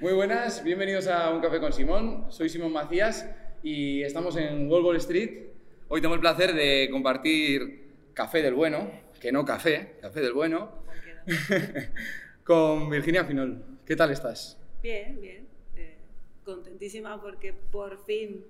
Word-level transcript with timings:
Muy 0.00 0.12
buenas, 0.12 0.64
bienvenidos 0.64 1.06
a 1.06 1.30
Un 1.30 1.40
Café 1.40 1.60
con 1.60 1.72
Simón. 1.72 2.26
Soy 2.28 2.48
Simón 2.48 2.72
Macías 2.72 3.30
y 3.62 4.02
estamos 4.02 4.36
en 4.36 4.68
Wall 4.68 4.96
Street. 4.96 5.46
Hoy 5.86 6.00
tengo 6.00 6.14
el 6.14 6.20
placer 6.20 6.52
de 6.52 6.88
compartir 6.90 7.92
café 8.12 8.42
del 8.42 8.54
bueno, 8.54 8.90
que 9.20 9.30
no 9.30 9.44
café, 9.44 9.94
café 10.00 10.20
del 10.20 10.32
bueno, 10.32 10.82
con 12.44 12.90
Virginia 12.90 13.24
Finol. 13.24 13.62
¿Qué 13.86 13.94
tal 13.94 14.10
estás? 14.10 14.58
Bien, 14.82 15.20
bien. 15.20 15.46
Eh, 15.76 15.96
contentísima 16.44 17.22
porque 17.22 17.52
por 17.52 18.04
fin 18.04 18.44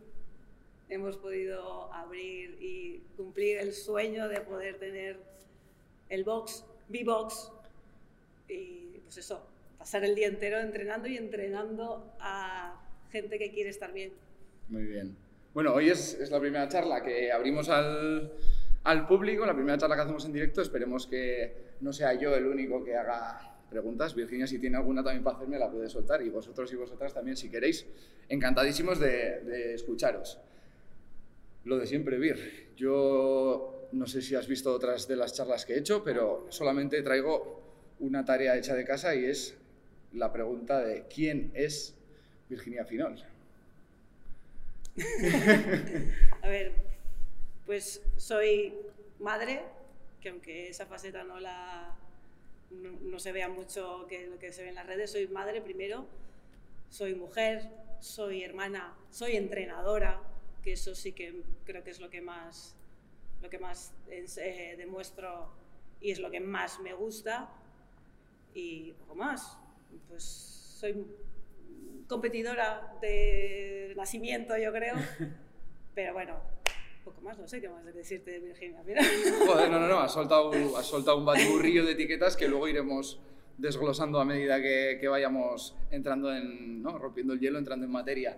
hemos 0.89 1.19
podido 1.19 1.93
abrir 1.93 2.57
y 2.59 3.03
cumplir 3.19 3.59
el 3.59 3.75
sueño 3.75 4.29
de 4.29 4.41
poder 4.41 4.79
tener 4.79 5.21
el 6.09 6.25
box, 6.25 6.65
B-Box, 6.89 7.53
y 8.49 8.99
pues 9.03 9.19
eso, 9.19 9.47
pasar 9.85 10.03
el 10.03 10.15
día 10.15 10.29
entero 10.29 10.61
entrenando 10.61 11.07
y 11.09 11.19
entrenando 11.19 12.17
a 12.19 12.75
gente 13.13 13.39
que 13.39 13.51
quiere 13.51 13.69
estar 13.69 13.93
bien. 13.93 14.15
Muy 14.71 14.85
bien. 14.85 15.15
Bueno, 15.53 15.75
hoy 15.75 15.91
es, 15.91 16.15
es 16.15 16.31
la 16.31 16.41
primera 16.41 16.67
charla 16.71 17.03
que 17.03 17.31
abrimos 17.31 17.69
al, 17.69 18.33
al, 18.83 19.07
público, 19.07 19.45
la 19.45 19.55
primera 19.55 19.77
charla 19.77 19.95
que 19.97 20.01
hacemos 20.01 20.25
en 20.25 20.33
directo. 20.33 20.63
Esperemos 20.63 21.07
que 21.07 21.75
no 21.83 21.93
sea 21.93 22.15
yo 22.15 22.35
el 22.35 22.47
único 22.47 22.83
que 22.83 22.97
haga 22.97 23.59
preguntas. 23.69 24.15
Virginia, 24.15 24.47
si 24.47 24.59
tiene 24.59 24.79
alguna 24.79 25.05
también 25.05 25.23
para 25.23 25.37
hacerme, 25.37 25.59
la 25.59 25.71
puede 25.71 25.91
soltar. 25.91 26.23
Y 26.23 26.31
vosotros 26.31 26.73
y 26.73 26.77
vosotras 26.77 27.13
también, 27.13 27.37
si 27.37 27.51
queréis. 27.51 27.87
Encantadísimos 28.31 28.99
de, 28.99 29.41
de 29.41 29.75
escucharos. 29.75 30.41
Lo 31.65 31.77
de 31.77 31.87
siempre, 31.87 32.17
Vir. 32.17 32.71
Yo 32.75 33.91
no 33.93 34.07
sé 34.07 34.23
si 34.23 34.35
has 34.35 34.49
visto 34.49 34.73
otras 34.73 35.07
de 35.09 35.17
las 35.17 35.35
charlas 35.35 35.67
que 35.67 35.75
he 35.75 35.79
hecho, 35.79 36.03
pero 36.03 36.47
solamente 36.49 37.03
traigo 37.03 37.61
una 38.01 38.25
tarea 38.25 38.57
hecha 38.57 38.75
de 38.75 38.87
casa 38.87 39.15
y 39.15 39.27
es 39.27 39.59
la 40.15 40.33
pregunta 40.33 40.81
de 40.81 41.05
¿quién 41.09 41.51
es 41.55 41.95
Virginia 42.49 42.85
Finol? 42.85 43.23
A 46.43 46.49
ver, 46.49 46.73
pues 47.67 48.01
soy 48.17 48.75
madre, 49.19 49.63
que 50.21 50.29
aunque 50.29 50.69
esa 50.69 50.87
faceta 50.87 51.25
no 51.25 51.41
la 51.41 51.97
no, 52.71 53.19
se 53.19 53.33
vea 53.33 53.49
mucho 53.49 54.07
que 54.09 54.27
lo 54.27 54.39
que 54.39 54.53
se 54.53 54.63
ve 54.63 54.71
en 54.71 54.75
las 54.75 54.87
redes, 54.87 55.13
soy 55.13 55.29
madre 55.29 55.61
primero, 55.61 56.07
soy 56.91 57.15
mujer, 57.15 57.69
soy 58.01 58.43
hermana, 58.43 58.97
soy 59.11 59.37
entrenadora, 59.37 60.21
que 60.63 60.73
eso 60.73 60.95
sí 60.95 61.13
que 61.13 61.43
creo 61.65 61.85
que 61.85 61.91
es 61.91 62.01
lo 62.01 62.11
que 62.11 62.21
más 62.21 62.75
lo 63.43 63.51
que 63.51 63.59
más 63.59 63.93
eh, 64.09 64.75
demuestro 64.79 65.51
y 66.01 66.11
es 66.13 66.19
lo 66.19 66.31
que 66.31 66.41
más 66.41 66.81
me 66.81 66.95
gusta 66.95 67.51
y 68.55 68.93
poco 68.93 69.15
más. 69.17 69.59
Pues 70.09 70.25
soy 70.25 71.07
competidora 72.07 72.97
de 73.01 73.95
nacimiento, 73.97 74.57
yo 74.57 74.73
creo, 74.73 74.95
pero 75.95 76.13
bueno, 76.13 76.41
poco 77.05 77.21
más, 77.21 77.39
no 77.39 77.47
sé 77.47 77.61
qué 77.61 77.69
más 77.69 77.85
decirte 77.95 78.33
de 78.33 78.39
Virginia. 78.41 78.83
Mira. 78.87 79.03
Joder, 79.47 79.71
no, 79.71 79.81
no, 79.81 79.89
no, 79.89 80.01
has 80.01 80.13
soltado, 80.13 80.53
has 80.77 80.87
soltado 80.87 81.19
un 81.19 81.25
batiburrillo 81.25 81.85
de 81.85 81.93
etiquetas 81.93 82.37
que 82.37 82.49
luego 82.49 82.69
iremos 82.69 83.21
desglosando 83.59 84.21
a 84.21 84.25
medida 84.25 84.61
que, 84.61 84.99
que 85.01 85.09
vayamos 85.09 85.77
entrando 85.91 86.35
en, 86.35 86.83
¿no? 86.83 86.99
rompiendo 86.99 87.35
el 87.35 87.41
hielo, 87.41 87.59
entrando 87.59 87.87
en 87.87 87.93
materia. 87.93 88.37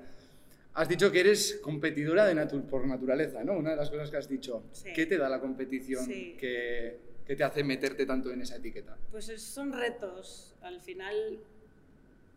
Has 0.75 0.89
dicho 0.89 1.11
que 1.11 1.21
eres 1.21 1.59
competidora 1.63 2.27
de 2.27 2.47
por 2.71 2.87
naturaleza, 2.87 3.43
¿no? 3.43 3.55
Una 3.55 3.71
de 3.71 3.77
las 3.77 3.89
cosas 3.89 4.11
que 4.11 4.19
has 4.19 4.29
dicho. 4.29 4.65
Sí. 4.73 4.93
¿Qué 4.95 5.07
te 5.07 5.17
da 5.17 5.27
la 5.27 5.41
competición 5.41 6.07
que, 6.07 6.99
que, 7.27 7.37
te 7.37 7.45
hace 7.45 7.65
meterte 7.65 8.07
tanto 8.07 8.31
en 8.31 8.43
esa 8.43 8.57
etiqueta? 8.57 8.97
Pues 9.11 9.27
son 9.43 9.73
retos. 9.73 10.55
Al 10.63 10.81
final, 10.81 11.41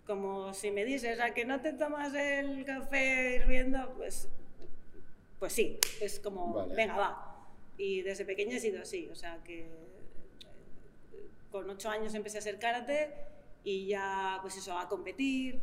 como 0.06 0.54
si 0.54 0.72
me 0.72 0.86
dices 0.86 1.20
a 1.20 1.34
que 1.34 1.46
no 1.46 1.62
te 1.62 1.74
tomas 1.74 2.14
el 2.14 2.66
café 2.66 3.36
hirviendo, 3.36 3.94
pues, 3.98 4.30
pues 5.40 5.54
sí, 5.54 5.78
es 6.02 6.20
como, 6.20 6.54
vale. 6.54 6.76
venga, 6.76 6.98
va. 6.98 7.48
Y 7.78 8.02
desde 8.02 8.26
pequeña 8.26 8.58
he 8.58 8.60
sido 8.60 8.82
así, 8.82 9.08
o 9.08 9.16
sea 9.16 9.42
que 9.44 9.68
con 11.52 11.70
ocho 11.70 11.90
años 11.90 12.14
empecé 12.14 12.38
a 12.38 12.40
hacer 12.40 12.60
karate 12.60 13.10
y 13.64 13.88
ya, 13.88 14.40
pues 14.42 14.58
eso, 14.58 14.78
a 14.78 14.88
competir. 14.88 15.60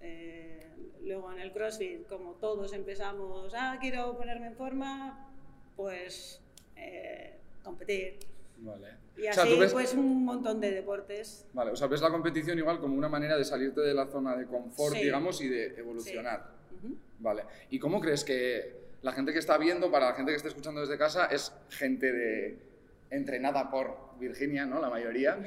Eh, 0.00 0.66
luego 1.02 1.32
en 1.32 1.40
el 1.40 1.52
CrossFit, 1.52 2.06
como 2.06 2.32
todos 2.34 2.72
empezamos, 2.72 3.52
ah, 3.54 3.78
quiero 3.80 4.16
ponerme 4.16 4.48
en 4.48 4.56
forma, 4.56 5.30
pues 5.76 6.40
eh, 6.76 7.38
competir. 7.62 8.18
Vale. 8.60 8.88
Y 9.16 9.26
así, 9.26 9.40
o 9.40 9.46
sea, 9.46 9.58
ves... 9.58 9.72
pues 9.72 9.94
un 9.94 10.24
montón 10.24 10.60
de 10.60 10.70
deportes. 10.70 11.46
Vale, 11.52 11.72
o 11.72 11.76
sea, 11.76 11.86
ves 11.86 12.00
la 12.00 12.10
competición 12.10 12.58
igual 12.58 12.78
como 12.80 12.96
una 12.96 13.08
manera 13.08 13.36
de 13.36 13.44
salirte 13.44 13.80
de 13.80 13.94
la 13.94 14.06
zona 14.06 14.36
de 14.36 14.46
confort, 14.46 14.94
sí. 14.94 15.04
digamos, 15.04 15.40
y 15.40 15.48
de 15.48 15.78
evolucionar. 15.78 16.50
Sí. 16.68 16.76
Uh 16.76 16.88
-huh. 16.88 16.96
Vale. 17.18 17.44
¿Y 17.70 17.78
cómo 17.78 18.00
crees 18.00 18.24
que 18.24 18.80
la 19.02 19.12
gente 19.12 19.32
que 19.32 19.38
está 19.38 19.56
viendo, 19.58 19.90
para 19.90 20.10
la 20.10 20.14
gente 20.14 20.32
que 20.32 20.36
está 20.36 20.48
escuchando 20.48 20.80
desde 20.80 20.98
casa, 20.98 21.26
es 21.26 21.52
gente 21.70 22.12
de 22.12 22.69
entrenada 23.10 23.70
por 23.70 24.18
Virginia, 24.18 24.64
¿no? 24.66 24.80
La 24.80 24.88
mayoría. 24.88 25.38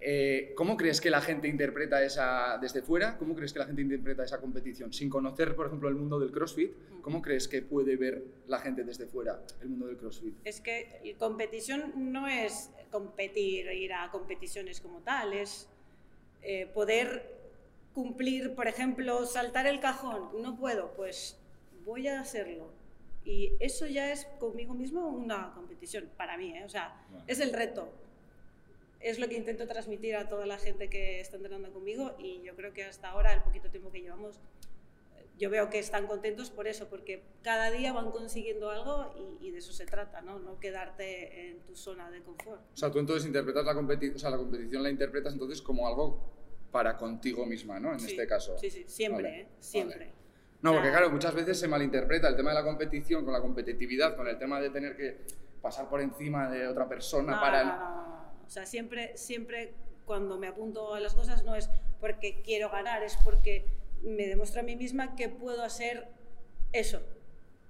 Eh, 0.00 0.52
¿Cómo 0.54 0.76
crees 0.76 1.00
que 1.00 1.08
la 1.08 1.20
gente 1.22 1.48
interpreta 1.48 2.02
esa, 2.04 2.58
desde 2.58 2.82
fuera, 2.82 3.16
cómo 3.16 3.34
crees 3.34 3.52
que 3.52 3.60
la 3.60 3.66
gente 3.66 3.80
interpreta 3.80 4.24
esa 4.24 4.38
competición? 4.40 4.92
Sin 4.92 5.08
conocer, 5.08 5.56
por 5.56 5.66
ejemplo, 5.66 5.88
el 5.88 5.94
mundo 5.94 6.20
del 6.20 6.30
CrossFit, 6.30 6.72
¿cómo 7.00 7.22
crees 7.22 7.48
que 7.48 7.62
puede 7.62 7.96
ver 7.96 8.22
la 8.46 8.58
gente 8.58 8.84
desde 8.84 9.06
fuera 9.06 9.40
el 9.62 9.68
mundo 9.68 9.86
del 9.86 9.96
CrossFit? 9.96 10.34
Es 10.44 10.60
que 10.60 11.16
competición 11.18 12.12
no 12.12 12.28
es 12.28 12.70
competir, 12.90 13.66
ir 13.72 13.94
a 13.94 14.10
competiciones 14.10 14.80
como 14.80 15.00
tal, 15.00 15.32
es 15.32 15.68
eh, 16.42 16.66
poder 16.74 17.34
cumplir, 17.94 18.54
por 18.54 18.68
ejemplo, 18.68 19.24
saltar 19.24 19.66
el 19.66 19.80
cajón. 19.80 20.42
No 20.42 20.56
puedo, 20.58 20.92
pues 20.96 21.38
voy 21.86 22.08
a 22.08 22.20
hacerlo. 22.20 22.68
Y 23.24 23.54
eso 23.58 23.86
ya 23.86 24.12
es 24.12 24.26
conmigo 24.38 24.74
mismo 24.74 25.08
una 25.08 25.52
competición, 25.54 26.10
para 26.16 26.36
mí, 26.36 26.56
¿eh? 26.56 26.64
o 26.64 26.68
sea, 26.68 27.04
bueno. 27.10 27.24
es 27.26 27.40
el 27.40 27.52
reto 27.52 27.88
es 29.04 29.18
lo 29.18 29.28
que 29.28 29.36
intento 29.36 29.66
transmitir 29.66 30.16
a 30.16 30.28
toda 30.28 30.46
la 30.46 30.56
gente 30.56 30.88
que 30.88 31.20
está 31.20 31.36
entrenando 31.36 31.70
conmigo 31.70 32.14
y 32.18 32.40
yo 32.42 32.56
creo 32.56 32.72
que 32.72 32.84
hasta 32.84 33.10
ahora, 33.10 33.34
el 33.34 33.42
poquito 33.42 33.68
tiempo 33.68 33.92
que 33.92 34.00
llevamos, 34.00 34.40
yo 35.38 35.50
veo 35.50 35.68
que 35.68 35.78
están 35.78 36.06
contentos 36.06 36.50
por 36.50 36.66
eso, 36.66 36.88
porque 36.88 37.22
cada 37.42 37.70
día 37.70 37.92
van 37.92 38.10
consiguiendo 38.10 38.70
algo 38.70 39.12
y, 39.40 39.48
y 39.48 39.50
de 39.50 39.58
eso 39.58 39.72
se 39.72 39.84
trata, 39.84 40.22
¿no? 40.22 40.38
No 40.38 40.58
quedarte 40.58 41.50
en 41.50 41.60
tu 41.60 41.76
zona 41.76 42.10
de 42.10 42.22
confort. 42.22 42.62
O 42.72 42.76
sea, 42.76 42.90
tú 42.90 42.98
entonces 42.98 43.26
interpretas 43.26 43.64
la 43.64 43.74
competición, 43.74 44.16
o 44.16 44.18
sea, 44.18 44.30
la 44.30 44.38
competición 44.38 44.82
la 44.82 44.90
interpretas 44.90 45.34
entonces 45.34 45.60
como 45.60 45.86
algo 45.86 46.18
para 46.72 46.96
contigo 46.96 47.44
misma, 47.44 47.78
¿no? 47.78 47.92
En 47.92 48.00
sí, 48.00 48.12
este 48.12 48.26
caso. 48.26 48.56
Sí, 48.58 48.70
sí, 48.70 48.84
siempre, 48.86 49.22
vale, 49.22 49.40
¿eh? 49.40 49.48
Siempre. 49.60 49.98
Vale. 49.98 50.23
No, 50.64 50.72
porque 50.72 50.88
claro, 50.88 51.10
muchas 51.10 51.34
veces 51.34 51.60
se 51.60 51.68
malinterpreta 51.68 52.26
el 52.26 52.36
tema 52.36 52.48
de 52.48 52.54
la 52.54 52.64
competición 52.64 53.22
con 53.22 53.34
la 53.34 53.42
competitividad, 53.42 54.16
con 54.16 54.26
el 54.26 54.38
tema 54.38 54.58
de 54.62 54.70
tener 54.70 54.96
que 54.96 55.18
pasar 55.60 55.90
por 55.90 56.00
encima 56.00 56.48
de 56.48 56.66
otra 56.66 56.88
persona 56.88 57.34
no, 57.34 57.40
para... 57.40 57.64
No, 57.64 57.76
no, 57.76 58.46
o 58.46 58.48
sea, 58.48 58.64
siempre, 58.64 59.14
siempre 59.14 59.74
cuando 60.06 60.38
me 60.38 60.46
apunto 60.46 60.94
a 60.94 61.00
las 61.00 61.14
cosas 61.14 61.44
no 61.44 61.54
es 61.54 61.68
porque 62.00 62.40
quiero 62.42 62.70
ganar, 62.70 63.02
es 63.02 63.14
porque 63.22 63.66
me 64.04 64.26
demuestro 64.26 64.62
a 64.62 64.64
mí 64.64 64.74
misma 64.74 65.14
que 65.16 65.28
puedo 65.28 65.62
hacer 65.62 66.08
eso. 66.72 67.02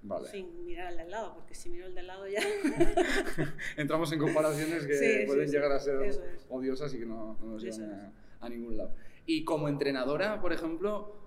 Vale. 0.01 0.29
Sin 0.29 0.63
mirar 0.65 0.87
al 0.87 0.95
del 0.95 1.11
lado, 1.11 1.33
porque 1.33 1.53
si 1.53 1.67
miro 1.67 1.87
al 1.87 1.95
del 1.95 2.07
lado 2.07 2.25
ya... 2.29 2.39
Entramos 3.75 4.09
en 4.13 4.19
comparaciones 4.19 4.87
que 4.87 4.95
sí, 4.97 5.25
pueden 5.27 5.49
sí, 5.49 5.53
llegar 5.53 5.73
a 5.73 5.79
ser 5.79 6.01
es. 6.01 6.21
odiosas 6.47 6.93
y 6.93 6.99
que 6.99 7.05
no, 7.05 7.37
no 7.41 7.45
nos 7.45 7.61
llevan 7.61 7.91
a, 7.91 8.13
a, 8.45 8.47
ningún 8.47 8.77
lado. 8.77 8.95
Y 9.25 9.43
como 9.43 9.67
entrenadora, 9.67 10.39
por 10.39 10.53
ejemplo, 10.53 11.24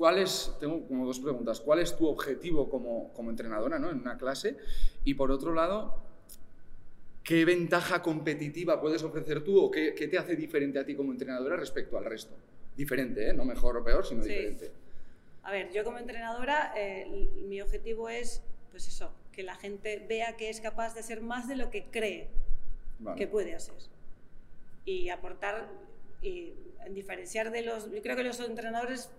¿cuál 0.00 0.16
es, 0.16 0.56
tengo 0.58 0.88
como 0.88 1.04
dos 1.04 1.20
preguntas, 1.20 1.60
¿cuál 1.60 1.78
es 1.80 1.94
tu 1.94 2.08
objetivo 2.08 2.70
como, 2.70 3.12
como 3.12 3.28
entrenadora 3.28 3.78
¿no? 3.78 3.90
en 3.90 3.98
una 3.98 4.16
clase? 4.16 4.56
Y 5.04 5.12
por 5.12 5.30
otro 5.30 5.52
lado, 5.52 6.08
¿Qué 7.22 7.44
ventaja 7.44 8.00
competitiva 8.00 8.80
puedes 8.80 9.02
ofrecer 9.02 9.44
tú 9.44 9.62
o 9.62 9.70
qué, 9.70 9.94
qué, 9.94 10.08
te 10.08 10.16
hace 10.16 10.34
diferente 10.34 10.78
a 10.78 10.86
ti 10.86 10.96
como 10.96 11.12
entrenadora 11.12 11.54
respecto 11.54 11.98
al 11.98 12.06
resto? 12.06 12.34
Diferente, 12.74 13.28
¿eh? 13.28 13.34
No 13.34 13.44
mejor 13.44 13.76
o 13.76 13.84
peor, 13.84 14.06
sino 14.06 14.22
sí. 14.22 14.30
diferente. 14.30 14.72
A 15.42 15.52
ver, 15.52 15.70
yo 15.70 15.84
como 15.84 15.98
entrenadora, 15.98 16.72
eh, 16.74 17.28
mi 17.46 17.60
objetivo 17.60 18.08
es, 18.08 18.42
pues 18.70 18.88
eso, 18.88 19.12
que 19.32 19.42
la 19.42 19.54
gente 19.54 20.04
vea 20.08 20.38
que 20.38 20.48
es 20.48 20.62
capaz 20.62 20.94
de 20.94 21.02
ser 21.02 21.20
más 21.20 21.46
de 21.46 21.56
lo 21.56 21.70
que 21.70 21.84
cree 21.84 22.28
vale. 22.98 23.18
que 23.18 23.28
puede 23.28 23.54
hacer. 23.54 23.74
Y 24.86 25.10
aportar, 25.10 25.68
y 26.22 26.54
diferenciar 26.88 27.50
de 27.50 27.62
los... 27.62 27.92
Yo 27.92 28.00
creo 28.00 28.16
que 28.16 28.24
los 28.24 28.40
entrenadores 28.40 29.10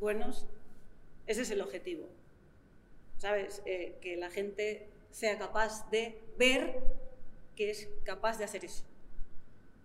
buenos, 0.00 0.46
ese 1.26 1.42
es 1.42 1.50
el 1.50 1.60
objetivo. 1.60 2.08
¿Sabes? 3.18 3.62
Eh, 3.66 3.98
que 4.00 4.16
la 4.16 4.30
gente 4.30 4.88
sea 5.10 5.38
capaz 5.38 5.88
de 5.90 6.18
ver 6.38 6.80
que 7.54 7.70
es 7.70 7.88
capaz 8.04 8.38
de 8.38 8.44
hacer 8.44 8.64
eso. 8.64 8.84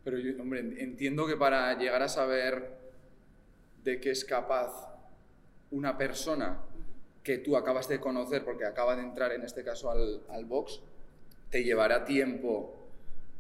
Pero 0.04 0.18
yo, 0.18 0.42
hombre, 0.42 0.60
entiendo 0.60 1.28
que 1.28 1.36
para 1.36 1.78
llegar 1.78 2.02
a 2.02 2.08
saber 2.08 2.78
de 3.84 4.00
qué 4.00 4.12
es 4.12 4.24
capaz 4.24 4.96
una 5.72 5.98
persona 5.98 6.62
que 7.24 7.40
tú 7.40 7.58
acabas 7.58 7.90
de 7.90 8.00
conocer, 8.00 8.46
porque 8.46 8.66
acaba 8.66 8.96
de 8.96 9.02
entrar 9.02 9.32
en 9.32 9.44
este 9.44 9.64
caso 9.64 9.90
al, 9.90 10.22
al 10.30 10.46
box, 10.46 10.80
te 11.50 11.64
llevará 11.64 12.06
tiempo 12.06 12.76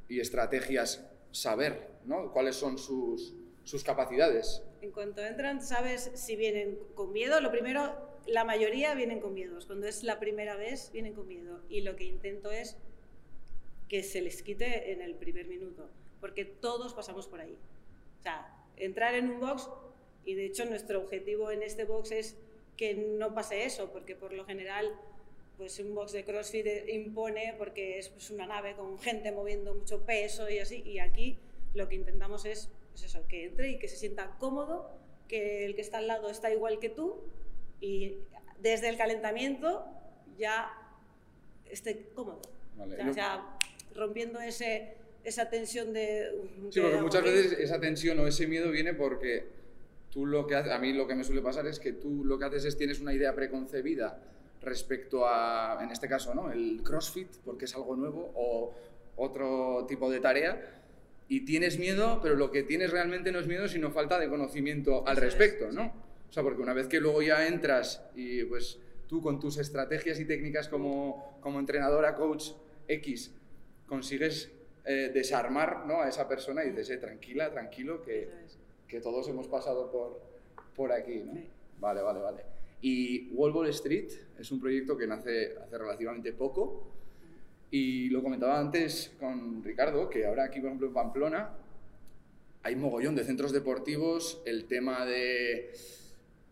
y 0.10 0.20
estrategias 0.20 1.06
saber, 1.32 1.88
¿no? 2.06 2.32
Cuáles 2.32 2.56
son 2.56 2.78
sus, 2.78 3.34
sus 3.64 3.84
capacidades. 3.84 4.64
En 4.86 4.92
cuanto 4.92 5.26
entran, 5.26 5.64
sabes 5.64 6.12
si 6.14 6.36
vienen 6.36 6.78
con 6.94 7.12
miedo. 7.12 7.42
Lo 7.42 7.50
primero, 7.50 7.98
la 8.28 8.44
mayoría 8.44 8.94
vienen 8.94 9.20
con 9.20 9.34
miedos. 9.34 9.66
Cuando 9.66 9.88
es 9.88 10.04
la 10.04 10.20
primera 10.20 10.56
vez, 10.56 10.92
vienen 10.94 11.16
con 11.16 11.28
miedo. 11.28 11.64
Y 11.70 11.82
lo 11.82 11.96
que 11.96 12.04
intento 12.04 12.52
es 12.52 12.78
que 13.90 14.04
se 14.04 14.22
les 14.22 14.44
quite 14.44 14.92
en 14.92 15.02
el 15.02 15.16
primer 15.16 15.48
minuto, 15.48 15.90
porque 16.22 16.46
todos 16.46 16.94
pasamos 16.94 17.26
por 17.26 17.42
ahí. 17.42 17.58
O 18.20 18.22
sea, 18.22 18.48
entrar 18.78 19.16
en 19.16 19.32
un 19.32 19.40
box, 19.40 19.68
y 20.24 20.36
de 20.36 20.46
hecho 20.46 20.66
nuestro 20.66 21.00
objetivo 21.02 21.50
en 21.50 21.64
este 21.64 21.86
box 21.86 22.12
es 22.12 22.38
que 22.78 22.94
no 22.94 23.34
pase 23.34 23.66
eso, 23.66 23.92
porque 23.92 24.16
por 24.16 24.34
lo 24.34 24.46
general 24.46 24.94
pues 25.58 25.80
un 25.80 25.96
box 25.96 26.12
de 26.12 26.26
CrossFit 26.26 26.68
impone 26.90 27.56
porque 27.58 27.98
es 27.98 28.10
pues, 28.10 28.30
una 28.30 28.46
nave 28.46 28.76
con 28.76 29.00
gente 29.00 29.32
moviendo 29.32 29.74
mucho 29.74 30.06
peso 30.06 30.48
y 30.48 30.60
así, 30.60 30.84
y 30.86 31.00
aquí 31.00 31.40
lo 31.74 31.88
que 31.88 31.96
intentamos 31.96 32.46
es 32.46 32.70
pues 32.96 33.12
eso, 33.12 33.28
que 33.28 33.48
entre 33.48 33.72
y 33.72 33.78
que 33.78 33.90
se 33.90 33.98
sienta 33.98 34.38
cómodo, 34.40 34.90
que 35.28 35.66
el 35.66 35.76
que 35.76 35.82
está 35.82 35.98
al 35.98 36.08
lado 36.08 36.30
está 36.30 36.50
igual 36.50 36.80
que 36.80 36.88
tú 36.88 37.24
y 37.82 38.20
desde 38.62 38.88
el 38.88 38.96
calentamiento 38.96 39.86
ya 40.38 40.72
esté 41.70 42.08
cómodo. 42.16 42.40
O 42.80 43.14
sea, 43.14 43.58
rompiendo 43.94 44.40
ese, 44.40 44.94
esa 45.26 45.50
tensión 45.50 45.92
de... 45.92 46.42
Sí, 46.70 46.80
porque 46.80 47.02
muchas 47.02 47.24
veces 47.24 47.60
esa 47.60 47.82
tensión 47.82 48.18
o 48.20 48.28
ese 48.28 48.48
miedo 48.48 48.72
viene 48.72 48.94
porque 48.94 49.46
tú 50.10 50.26
lo 50.26 50.48
que 50.48 50.56
haces, 50.56 50.72
a 50.72 50.80
mí 50.80 50.94
lo 50.94 51.06
que 51.06 51.16
me 51.16 51.26
suele 51.26 51.42
pasar 51.42 51.68
es 51.68 51.82
que 51.82 51.92
tú 51.92 52.24
lo 52.24 52.40
que 52.40 52.46
haces 52.46 52.64
es 52.64 52.78
tienes 52.78 53.02
una 53.02 53.14
idea 53.14 53.36
preconcebida 53.36 54.22
respecto 54.62 55.28
a, 55.28 55.80
en 55.82 55.92
este 55.92 56.08
caso, 56.08 56.34
¿no? 56.34 56.50
el 56.50 56.82
CrossFit, 56.82 57.28
porque 57.44 57.66
es 57.66 57.76
algo 57.76 57.98
nuevo, 57.98 58.32
o 58.36 58.74
otro 59.18 59.86
tipo 59.86 60.10
de 60.10 60.22
tarea, 60.22 60.85
y 61.28 61.46
tienes 61.46 61.80
miedo, 61.80 62.20
pero 62.22 62.36
lo 62.36 62.52
que 62.52 62.64
tienes 62.64 62.92
realmente 62.92 63.32
no 63.32 63.40
es 63.40 63.48
miedo, 63.48 63.68
sino 63.68 63.92
falta 63.92 64.20
de 64.20 64.30
conocimiento 64.30 65.08
al 65.08 65.18
respecto, 65.18 65.72
¿no? 65.72 65.92
O 66.30 66.34
sea, 66.34 66.44
porque 66.44 66.62
una 66.62 66.74
vez 66.74 66.88
que 66.88 67.00
luego 67.00 67.22
ya 67.22 67.48
entras 67.48 68.04
y 68.16 68.44
pues 68.44 68.80
tú 69.08 69.22
con 69.22 69.40
tus 69.40 69.58
estrategias 69.58 70.20
y 70.20 70.26
técnicas 70.26 70.68
como, 70.68 71.38
como 71.42 71.60
entrenadora, 71.60 72.16
coach 72.16 72.52
X, 72.88 73.32
consigues 73.88 74.52
eh, 74.86 75.12
desarmar 75.14 75.86
¿no? 75.88 76.02
a 76.02 76.10
esa 76.10 76.28
persona 76.28 76.64
y 76.64 76.70
dices, 76.70 76.92
eh, 76.92 76.98
tranquila, 76.98 77.50
tranquilo, 77.52 78.02
que, 78.04 78.30
que, 78.88 79.00
todos 79.00 79.28
hemos 79.30 79.48
pasado 79.48 79.92
por, 79.92 80.22
por 80.76 80.92
aquí. 80.92 81.24
¿no? 81.26 81.40
Vale, 81.80 82.02
vale, 82.02 82.20
vale. 82.20 82.44
Y 82.82 83.30
Wall 83.34 83.52
Wall 83.52 83.70
Street 83.70 84.12
es 84.38 84.52
un 84.52 84.60
proyecto 84.60 84.98
que 84.98 85.08
nace 85.08 85.56
hace 85.58 85.78
relativamente 85.78 86.34
poco 86.34 86.88
y 87.72 88.10
lo 88.10 88.22
comentaba 88.24 88.60
antes 88.60 89.12
con 89.20 89.64
Ricardo, 89.64 90.10
que 90.10 90.26
ahora 90.26 90.46
aquí, 90.46 90.60
por 90.60 90.68
ejemplo, 90.68 90.88
en 90.88 90.94
Pamplona 90.94 91.50
hay 92.64 92.76
mogollón 92.76 93.16
de 93.16 93.24
centros 93.24 93.52
deportivos, 93.52 94.42
el 94.46 94.66
tema 94.66 95.06
de, 95.06 95.72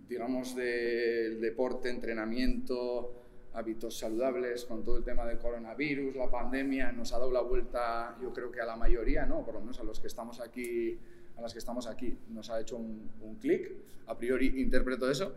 digamos, 0.08 0.56
del 0.56 1.42
deporte, 1.42 1.90
entrenamiento, 1.90 3.24
hábitos 3.54 3.98
saludables, 3.98 4.66
con 4.66 4.84
todo 4.84 4.98
el 4.98 5.04
tema 5.04 5.26
del 5.26 5.40
coronavirus, 5.40 6.16
la 6.16 6.30
pandemia, 6.30 6.92
nos 6.92 7.14
ha 7.14 7.18
dado 7.18 7.32
la 7.32 7.42
vuelta, 7.42 8.16
yo 8.22 8.32
creo 8.32 8.52
que 8.52 8.62
a 8.62 8.66
la 8.66 8.76
mayoría, 8.76 9.26
¿no? 9.26 9.44
Por 9.44 9.56
lo 9.56 9.62
menos 9.62 9.80
a 9.80 9.84
los 9.84 10.00
que 10.00 10.08
estamos 10.08 10.40
aquí, 10.40 11.00
a 11.36 11.42
las 11.42 11.54
que 11.54 11.60
estamos 11.60 11.88
aquí, 11.88 12.16
nos 12.30 12.50
ha 12.50 12.62
hecho 12.62 12.78
un, 12.78 13.10
un 13.22 13.36
clic. 13.36 13.72
A 14.06 14.18
priori 14.18 14.62
interpreto 14.62 15.10
eso. 15.10 15.34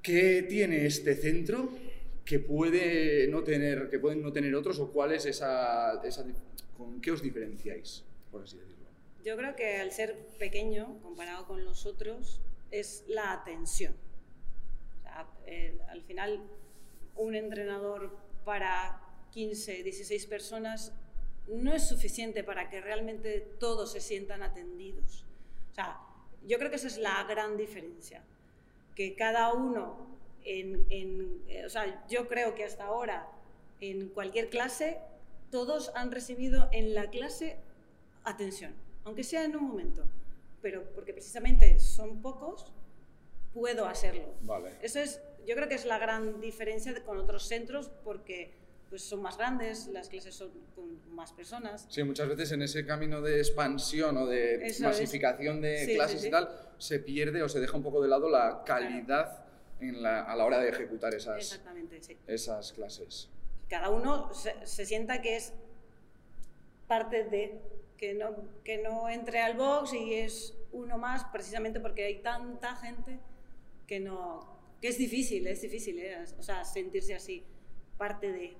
¿Qué 0.00 0.46
tiene 0.48 0.86
este 0.86 1.14
centro 1.14 1.70
que 2.24 2.38
puede 2.38 3.26
no 3.28 3.42
tener, 3.42 3.90
que 3.90 3.98
pueden 3.98 4.22
no 4.22 4.32
tener 4.32 4.54
otros 4.54 4.78
o 4.78 4.90
cuál 4.90 5.12
es 5.12 5.26
esa, 5.26 6.00
esa 6.04 6.24
con 6.76 7.00
qué 7.00 7.10
os 7.10 7.22
diferenciáis, 7.22 8.04
por 8.30 8.42
así 8.42 8.56
decirlo? 8.56 8.86
Yo 9.24 9.36
creo 9.36 9.54
que 9.54 9.80
al 9.80 9.92
ser 9.92 10.16
pequeño 10.38 10.98
comparado 11.02 11.46
con 11.46 11.64
los 11.64 11.86
otros 11.86 12.40
es 12.70 13.04
la 13.08 13.32
atención. 13.32 13.94
O 14.98 15.02
sea, 15.02 15.26
al 15.90 16.02
final 16.02 16.40
un 17.16 17.34
entrenador 17.34 18.16
para 18.44 19.00
15, 19.32 19.82
16 19.82 20.26
personas 20.26 20.92
no 21.48 21.72
es 21.72 21.88
suficiente 21.88 22.44
para 22.44 22.68
que 22.68 22.80
realmente 22.80 23.40
todos 23.58 23.92
se 23.92 24.00
sientan 24.00 24.42
atendidos. 24.42 25.24
O 25.72 25.74
sea, 25.74 26.00
yo 26.46 26.58
creo 26.58 26.70
que 26.70 26.76
esa 26.76 26.86
es 26.86 26.98
la 26.98 27.24
gran 27.24 27.56
diferencia, 27.56 28.22
que 28.94 29.14
cada 29.14 29.52
uno, 29.52 30.06
en, 30.44 31.42
eh, 31.48 31.64
o 31.66 31.70
sea, 31.70 32.04
yo 32.08 32.28
creo 32.28 32.54
que 32.54 32.64
hasta 32.64 32.84
ahora 32.84 33.28
en 33.80 34.08
cualquier 34.08 34.48
clase, 34.48 34.98
todos 35.50 35.90
han 35.94 36.12
recibido 36.12 36.68
en 36.72 36.94
la 36.94 37.10
clase 37.10 37.56
atención, 38.24 38.74
aunque 39.04 39.24
sea 39.24 39.44
en 39.44 39.56
un 39.56 39.64
momento, 39.64 40.04
pero 40.60 40.84
porque 40.94 41.12
precisamente 41.12 41.78
son 41.80 42.22
pocos, 42.22 42.72
puedo 43.52 43.86
hacerlo. 43.86 44.34
Vale. 44.42 44.70
Eso 44.80 45.00
es 45.00 45.20
yo 45.46 45.54
creo 45.54 45.68
que 45.68 45.74
es 45.74 45.84
la 45.84 45.98
gran 45.98 46.40
diferencia 46.40 46.94
con 47.04 47.18
otros 47.18 47.44
centros 47.44 47.90
porque 48.04 48.52
pues 48.88 49.02
son 49.02 49.22
más 49.22 49.38
grandes, 49.38 49.86
las 49.88 50.08
clases 50.08 50.34
son 50.34 50.50
con 50.74 51.14
más 51.14 51.32
personas. 51.32 51.86
Sí, 51.88 52.02
muchas 52.02 52.28
veces 52.28 52.52
en 52.52 52.60
ese 52.60 52.84
camino 52.84 53.22
de 53.22 53.38
expansión 53.38 54.16
o 54.18 54.26
de 54.26 54.70
masificación 54.80 55.62
de 55.62 55.94
clases 55.94 56.24
y 56.24 56.30
tal, 56.30 56.50
se 56.76 56.98
pierde 56.98 57.42
o 57.42 57.48
se 57.48 57.58
deja 57.58 57.76
un 57.76 57.82
poco 57.82 58.02
de 58.02 58.08
lado 58.08 58.28
la 58.28 58.62
calidad 58.66 59.46
en 59.88 60.02
la, 60.02 60.22
a 60.22 60.36
la 60.36 60.44
hora 60.44 60.58
de 60.58 60.68
ejecutar 60.68 61.14
esas, 61.14 61.60
esas 62.26 62.72
clases. 62.72 63.28
Cada 63.68 63.90
uno 63.90 64.32
se, 64.34 64.86
sienta 64.86 65.20
que 65.20 65.36
es 65.36 65.52
parte 66.86 67.24
de, 67.24 67.60
que 67.96 68.14
no, 68.14 68.36
que 68.64 68.78
no 68.78 69.08
entre 69.08 69.40
al 69.40 69.56
box 69.56 69.94
y 69.94 70.14
es 70.14 70.54
uno 70.72 70.98
más, 70.98 71.24
precisamente 71.24 71.80
porque 71.80 72.04
hay 72.04 72.22
tanta 72.22 72.76
gente 72.76 73.18
que 73.86 74.00
no, 74.00 74.58
que 74.80 74.88
es 74.88 74.98
difícil, 74.98 75.46
es 75.46 75.62
difícil, 75.62 75.98
¿eh? 75.98 76.24
o 76.38 76.42
sea, 76.42 76.64
sentirse 76.64 77.14
así, 77.14 77.44
parte 77.98 78.30
de... 78.30 78.56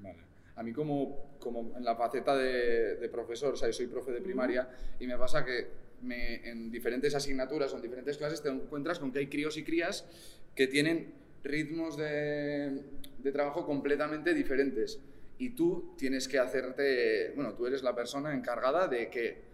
Vale. 0.00 0.26
A 0.56 0.62
mí 0.62 0.72
como, 0.72 1.36
como 1.38 1.76
en 1.76 1.84
la 1.84 1.94
faceta 1.96 2.34
de, 2.36 2.96
de 2.96 3.08
profesor, 3.08 3.54
o 3.54 3.56
sea, 3.56 3.68
yo 3.68 3.74
soy 3.74 3.86
profe 3.86 4.10
de 4.10 4.20
primaria 4.22 4.68
y 4.98 5.06
me 5.06 5.16
pasa 5.18 5.44
que 5.44 5.85
me, 6.02 6.48
en 6.48 6.70
diferentes 6.70 7.14
asignaturas 7.14 7.72
o 7.72 7.76
en 7.76 7.82
diferentes 7.82 8.16
clases 8.16 8.42
te 8.42 8.48
encuentras 8.48 8.98
con 8.98 9.12
que 9.12 9.20
hay 9.20 9.26
críos 9.26 9.56
y 9.56 9.64
crías 9.64 10.06
que 10.54 10.66
tienen 10.66 11.12
ritmos 11.42 11.96
de, 11.96 12.82
de 13.18 13.32
trabajo 13.32 13.66
completamente 13.66 14.34
diferentes 14.34 15.00
y 15.38 15.50
tú 15.50 15.94
tienes 15.98 16.28
que 16.28 16.38
hacerte, 16.38 17.32
bueno, 17.34 17.54
tú 17.54 17.66
eres 17.66 17.82
la 17.82 17.94
persona 17.94 18.34
encargada 18.34 18.88
de 18.88 19.10
que 19.10 19.46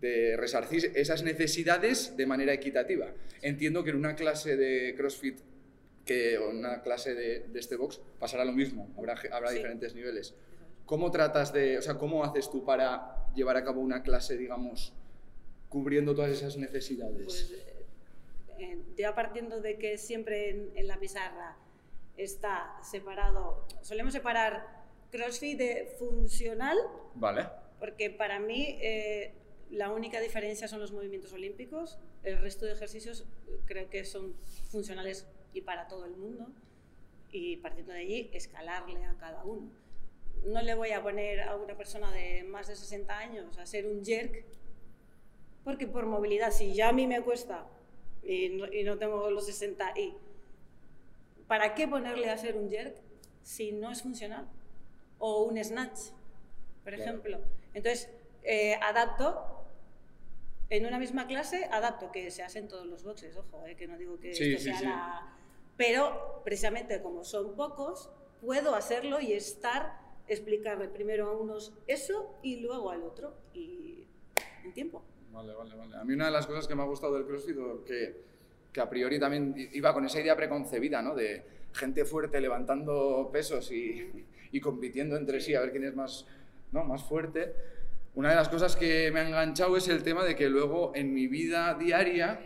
de 0.00 0.36
resarcir 0.36 0.92
esas 0.94 1.22
necesidades 1.22 2.16
de 2.16 2.26
manera 2.26 2.52
equitativa. 2.52 3.12
Entiendo 3.42 3.82
que 3.82 3.90
en 3.90 3.96
una 3.96 4.14
clase 4.14 4.56
de 4.56 4.94
CrossFit 4.96 5.38
que 6.08 6.36
en 6.36 6.56
una 6.56 6.80
clase 6.80 7.14
de, 7.14 7.46
este 7.54 7.76
box 7.76 8.00
pasará 8.18 8.42
lo 8.46 8.52
mismo, 8.52 8.88
habrá, 8.96 9.14
habrá 9.30 9.50
diferentes 9.50 9.94
niveles. 9.94 10.34
¿Cómo 10.86 11.10
tratas 11.10 11.52
de, 11.52 11.76
o 11.76 11.82
sea, 11.82 11.98
cómo 11.98 12.24
haces 12.24 12.50
tú 12.50 12.64
para 12.64 13.26
llevar 13.34 13.58
a 13.58 13.62
cabo 13.62 13.82
una 13.82 14.02
clase, 14.02 14.38
digamos, 14.38 14.94
cubriendo 15.68 16.14
todas 16.14 16.30
esas 16.30 16.56
necesidades? 16.56 17.24
Pues, 17.24 17.54
eh, 18.58 18.78
ya 18.96 19.14
partiendo 19.14 19.60
de 19.60 19.78
que 19.78 19.98
siempre 19.98 20.50
en, 20.50 20.70
en, 20.74 20.86
la 20.86 20.98
pizarra 20.98 21.56
está 22.16 22.76
separado, 22.82 23.66
solemos 23.82 24.12
separar 24.12 24.78
CrossFit 25.10 25.58
de 25.58 25.86
funcional. 25.98 26.76
Vale. 27.14 27.46
Porque 27.78 28.10
para 28.10 28.38
mí 28.38 28.78
eh, 28.80 29.32
la 29.70 29.90
única 29.90 30.20
diferencia 30.20 30.68
son 30.68 30.80
los 30.80 30.92
movimientos 30.92 31.32
olímpicos. 31.32 31.98
El 32.24 32.38
resto 32.38 32.66
de 32.66 32.72
ejercicios 32.72 33.26
eh, 33.46 33.58
creo 33.66 33.88
que 33.88 34.04
son 34.04 34.34
funcionales 34.70 35.26
y 35.52 35.60
para 35.62 35.88
todo 35.88 36.04
el 36.04 36.16
mundo. 36.16 36.46
Y 37.30 37.56
partiendo 37.58 37.92
de 37.92 38.00
allí, 38.00 38.30
escalarle 38.32 39.04
a 39.04 39.14
cada 39.18 39.44
uno. 39.44 39.70
No 40.44 40.62
le 40.62 40.74
voy 40.74 40.92
a 40.92 41.02
poner 41.02 41.42
a 41.42 41.56
una 41.56 41.76
persona 41.76 42.10
de 42.12 42.42
más 42.44 42.68
de 42.68 42.76
60 42.76 43.18
años 43.18 43.58
a 43.58 43.62
hacer 43.62 43.86
un 43.86 44.04
jerk, 44.04 44.44
porque 45.68 45.86
por 45.86 46.06
movilidad, 46.06 46.50
si 46.50 46.72
ya 46.72 46.88
a 46.88 46.92
mí 46.94 47.06
me 47.06 47.20
cuesta 47.20 47.66
y 48.22 48.48
no, 48.84 48.96
tengo 48.96 49.30
los 49.30 49.44
60 49.44 49.98
y 49.98 50.14
¿para 51.46 51.74
qué 51.74 51.86
ponerle 51.86 52.30
a 52.30 52.32
hacer 52.32 52.56
un 52.56 52.70
jerk 52.70 52.96
si 53.42 53.72
no 53.72 53.90
es 53.90 54.00
funcional? 54.00 54.48
O 55.18 55.42
un 55.42 55.62
snatch, 55.62 55.98
por 56.82 56.94
ejemplo. 56.94 57.38
Entonces, 57.74 58.08
eh, 58.44 58.76
adapto 58.80 59.66
en 60.70 60.86
una 60.86 60.98
misma 60.98 61.26
clase 61.26 61.68
adapto 61.70 62.12
que 62.12 62.30
se 62.30 62.42
hacen 62.42 62.66
todos 62.66 62.86
los 62.86 63.04
boxes, 63.04 63.36
ojo, 63.36 63.66
eh, 63.66 63.76
que 63.76 63.86
no 63.86 63.98
digo 63.98 64.18
que 64.18 64.30
esto 64.30 64.62
sea 64.62 64.80
la... 64.80 65.36
Pero 65.76 66.40
precisamente 66.44 67.02
como 67.02 67.24
son 67.24 67.54
pocos, 67.56 68.08
puedo 68.40 68.74
hacerlo 68.74 69.20
y 69.20 69.34
estar, 69.34 70.00
explicarle 70.28 70.88
primero 70.88 71.28
a 71.28 71.36
unos 71.36 71.74
eso 71.86 72.38
y 72.42 72.56
luego 72.56 72.90
al 72.90 73.02
otro, 73.02 73.36
y 73.52 74.06
en 74.64 74.72
tiempo. 74.72 75.04
Vale, 75.32 75.54
vale, 75.54 75.74
vale. 75.74 75.96
A 75.96 76.04
mí 76.04 76.14
una 76.14 76.26
de 76.26 76.32
las 76.32 76.46
cosas 76.46 76.66
que 76.66 76.74
me 76.74 76.82
ha 76.82 76.86
gustado 76.86 77.14
del 77.14 77.24
CrossFit, 77.24 77.56
que, 77.86 78.22
que 78.72 78.80
a 78.80 78.88
priori 78.88 79.18
también 79.18 79.54
iba 79.72 79.92
con 79.92 80.04
esa 80.04 80.20
idea 80.20 80.36
preconcebida, 80.36 81.02
¿no? 81.02 81.14
De 81.14 81.42
gente 81.72 82.04
fuerte 82.04 82.40
levantando 82.40 83.30
pesos 83.32 83.70
y, 83.70 84.26
y 84.52 84.60
compitiendo 84.60 85.16
entre 85.16 85.40
sí 85.40 85.54
a 85.54 85.60
ver 85.60 85.70
quién 85.70 85.84
es 85.84 85.94
más, 85.94 86.26
¿no? 86.72 86.84
más 86.84 87.02
fuerte 87.04 87.54
Una 88.14 88.30
de 88.30 88.36
las 88.36 88.48
cosas 88.48 88.76
que 88.76 89.10
me 89.12 89.20
ha 89.20 89.28
enganchado 89.28 89.76
es 89.76 89.88
el 89.88 90.02
tema 90.02 90.24
de 90.24 90.34
que 90.34 90.48
luego 90.48 90.92
en 90.94 91.12
mi 91.12 91.26
vida 91.26 91.74
diaria, 91.74 92.40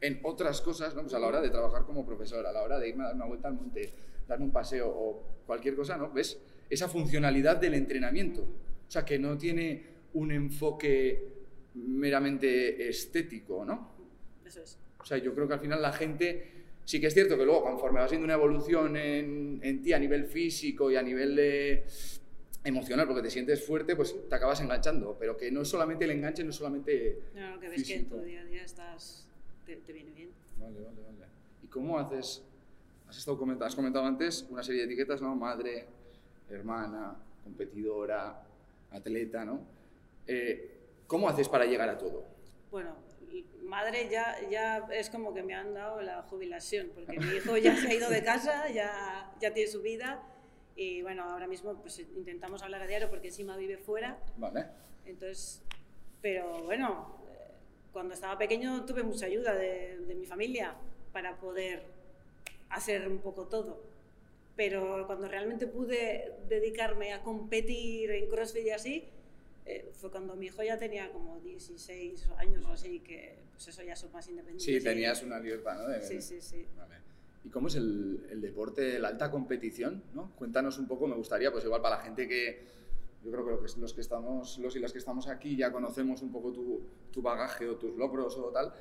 en 0.00 0.20
otras 0.22 0.60
cosas, 0.60 0.94
¿no? 0.94 1.02
pues 1.02 1.14
a 1.14 1.18
la 1.18 1.26
hora 1.26 1.40
de 1.40 1.50
trabajar 1.50 1.84
como 1.84 2.06
profesor, 2.06 2.46
a 2.46 2.52
la 2.52 2.62
hora 2.62 2.78
de 2.78 2.88
irme 2.88 3.04
a 3.04 3.06
dar 3.08 3.16
una 3.16 3.26
vuelta 3.26 3.48
al 3.48 3.54
monte, 3.54 3.92
darme 4.28 4.44
un 4.44 4.52
paseo 4.52 4.88
o 4.88 5.22
cualquier 5.46 5.74
cosa, 5.74 5.96
¿no? 5.96 6.10
¿Ves? 6.12 6.38
Esa 6.70 6.88
funcionalidad 6.88 7.56
del 7.56 7.74
entrenamiento. 7.74 8.42
O 8.42 8.90
sea, 8.90 9.04
que 9.04 9.18
no 9.18 9.36
tiene 9.36 9.82
un 10.12 10.30
enfoque 10.30 11.37
meramente 11.86 12.88
estético, 12.88 13.64
¿no? 13.64 13.90
Eso 14.44 14.62
es. 14.62 14.78
O 14.98 15.04
sea, 15.04 15.18
yo 15.18 15.34
creo 15.34 15.46
que 15.46 15.54
al 15.54 15.60
final 15.60 15.80
la 15.80 15.92
gente, 15.92 16.52
sí 16.84 17.00
que 17.00 17.06
es 17.06 17.14
cierto 17.14 17.36
que 17.36 17.44
luego 17.44 17.62
conforme 17.62 18.00
va 18.00 18.08
siendo 18.08 18.24
una 18.24 18.34
evolución 18.34 18.96
en, 18.96 19.60
en 19.62 19.82
ti 19.82 19.92
a 19.92 19.98
nivel 19.98 20.26
físico 20.26 20.90
y 20.90 20.96
a 20.96 21.02
nivel 21.02 21.36
de 21.36 21.84
emocional, 22.64 23.06
porque 23.06 23.22
te 23.22 23.30
sientes 23.30 23.64
fuerte, 23.64 23.96
pues 23.96 24.14
te 24.28 24.34
acabas 24.34 24.60
enganchando, 24.60 25.16
pero 25.18 25.36
que 25.36 25.50
no 25.50 25.62
es 25.62 25.68
solamente 25.68 26.04
el 26.04 26.12
enganche, 26.12 26.44
no 26.44 26.50
es 26.50 26.56
solamente... 26.56 27.22
No, 27.34 27.58
que 27.58 27.68
ves 27.68 27.84
que 27.84 27.94
en 27.94 28.00
físico. 28.00 28.16
tu 28.16 28.22
día 28.22 28.40
a 28.40 28.44
día 28.44 28.62
estás, 28.62 29.26
te, 29.64 29.76
te 29.76 29.92
viene 29.92 30.12
bien. 30.12 30.30
Vale, 30.58 30.80
vale, 30.80 31.00
vale. 31.02 31.26
¿Y 31.62 31.66
cómo 31.68 31.98
haces? 31.98 32.42
Has, 33.08 33.16
estado 33.16 33.38
comentando, 33.38 33.66
has 33.66 33.74
comentado 33.74 34.04
antes 34.04 34.46
una 34.50 34.62
serie 34.62 34.82
de 34.82 34.86
etiquetas, 34.86 35.22
¿no? 35.22 35.34
Madre, 35.34 35.86
hermana, 36.50 37.16
competidora, 37.44 38.42
atleta, 38.90 39.44
¿no? 39.44 39.62
Eh, 40.26 40.77
¿Cómo 41.08 41.28
haces 41.28 41.48
para 41.48 41.64
llegar 41.64 41.88
a 41.88 41.96
todo? 41.96 42.24
Bueno, 42.70 42.94
madre 43.62 44.08
ya, 44.10 44.36
ya 44.50 44.86
es 44.92 45.08
como 45.08 45.32
que 45.34 45.42
me 45.42 45.54
han 45.54 45.72
dado 45.72 46.02
la 46.02 46.22
jubilación, 46.22 46.90
porque 46.94 47.18
mi 47.18 47.26
hijo 47.36 47.56
ya 47.56 47.74
se 47.76 47.88
ha 47.88 47.94
ido 47.94 48.10
de 48.10 48.22
casa, 48.22 48.68
ya, 48.68 49.32
ya 49.40 49.52
tiene 49.54 49.70
su 49.70 49.80
vida 49.80 50.22
y 50.76 51.00
bueno, 51.02 51.24
ahora 51.24 51.46
mismo 51.48 51.74
pues 51.80 51.98
intentamos 51.98 52.62
hablar 52.62 52.82
a 52.82 52.86
diario 52.86 53.08
porque 53.08 53.28
encima 53.28 53.56
vive 53.56 53.78
fuera, 53.78 54.18
Vale. 54.36 54.66
entonces, 55.06 55.62
pero 56.20 56.62
bueno, 56.64 57.18
eh, 57.26 57.52
cuando 57.90 58.12
estaba 58.12 58.36
pequeño 58.36 58.84
tuve 58.84 59.02
mucha 59.02 59.26
ayuda 59.26 59.54
de, 59.54 59.96
de 59.98 60.14
mi 60.14 60.26
familia 60.26 60.74
para 61.12 61.36
poder 61.36 61.84
hacer 62.68 63.08
un 63.08 63.18
poco 63.18 63.46
todo. 63.48 63.82
Pero 64.56 65.06
cuando 65.06 65.26
realmente 65.28 65.66
pude 65.66 66.34
dedicarme 66.48 67.12
a 67.12 67.22
competir 67.22 68.10
en 68.10 68.28
CrossFit 68.28 68.66
y 68.66 68.70
así, 68.70 69.08
eh, 69.68 69.90
fue 69.92 70.10
cuando 70.10 70.34
mi 70.36 70.46
hijo 70.46 70.62
ya 70.62 70.78
tenía 70.78 71.12
como 71.12 71.38
16 71.40 72.28
años 72.38 72.64
o 72.66 72.72
así, 72.72 73.00
que 73.00 73.38
pues 73.52 73.68
eso 73.68 73.82
ya 73.82 73.94
son 73.96 74.10
más 74.12 74.26
independientes. 74.28 74.64
Sí, 74.64 74.80
tenías 74.82 75.22
una 75.22 75.38
libertad, 75.38 75.76
¿no? 75.82 75.88
De- 75.88 76.02
Sí, 76.02 76.20
sí, 76.22 76.40
sí. 76.40 76.66
Vale. 76.76 76.96
¿Y 77.44 77.50
cómo 77.50 77.68
es 77.68 77.76
el, 77.76 78.26
el 78.30 78.40
deporte 78.40 78.82
de 78.82 78.98
la 78.98 79.08
alta 79.08 79.30
competición? 79.30 80.02
¿no? 80.14 80.32
Cuéntanos 80.36 80.78
un 80.78 80.86
poco, 80.88 81.06
me 81.06 81.14
gustaría, 81.16 81.50
pues 81.52 81.64
igual 81.64 81.80
para 81.82 81.96
la 81.96 82.02
gente 82.02 82.26
que, 82.26 82.64
yo 83.24 83.30
creo 83.30 83.44
que- 83.62 83.80
los 83.80 83.92
que 83.94 84.00
estamos, 84.00 84.58
los 84.58 84.74
y 84.76 84.80
las 84.80 84.92
que 84.92 84.98
estamos 84.98 85.28
aquí 85.28 85.56
ya 85.56 85.70
conocemos 85.72 86.22
un 86.22 86.32
poco 86.32 86.52
tu, 86.52 86.80
tu 87.12 87.22
bagaje 87.22 87.68
o 87.68 87.76
tus 87.76 87.96
logros 87.96 88.36
o 88.36 88.50
tal, 88.50 88.72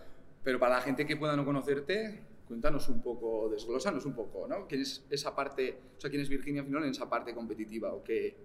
pero 0.44 0.60
para 0.60 0.76
la 0.76 0.82
gente 0.82 1.06
que 1.06 1.16
pueda 1.18 1.36
no 1.36 1.44
conocerte, 1.46 2.22
cuéntanos 2.48 2.88
un 2.90 3.02
poco, 3.02 3.50
desglósanos 3.50 4.06
un 4.06 4.14
poco, 4.14 4.48
¿no? 4.48 4.68
¿Quién 4.68 4.82
es 4.82 5.04
esa 5.10 5.36
parte, 5.36 5.78
o 5.98 6.00
sea, 6.02 6.10
quién 6.10 6.22
es 6.22 6.30
Virginia 6.30 6.64
Finol 6.64 6.84
en 6.86 6.92
esa 6.92 7.10
parte 7.10 7.34
competitiva 7.34 7.94
o 7.94 8.04
qué? 8.04 8.36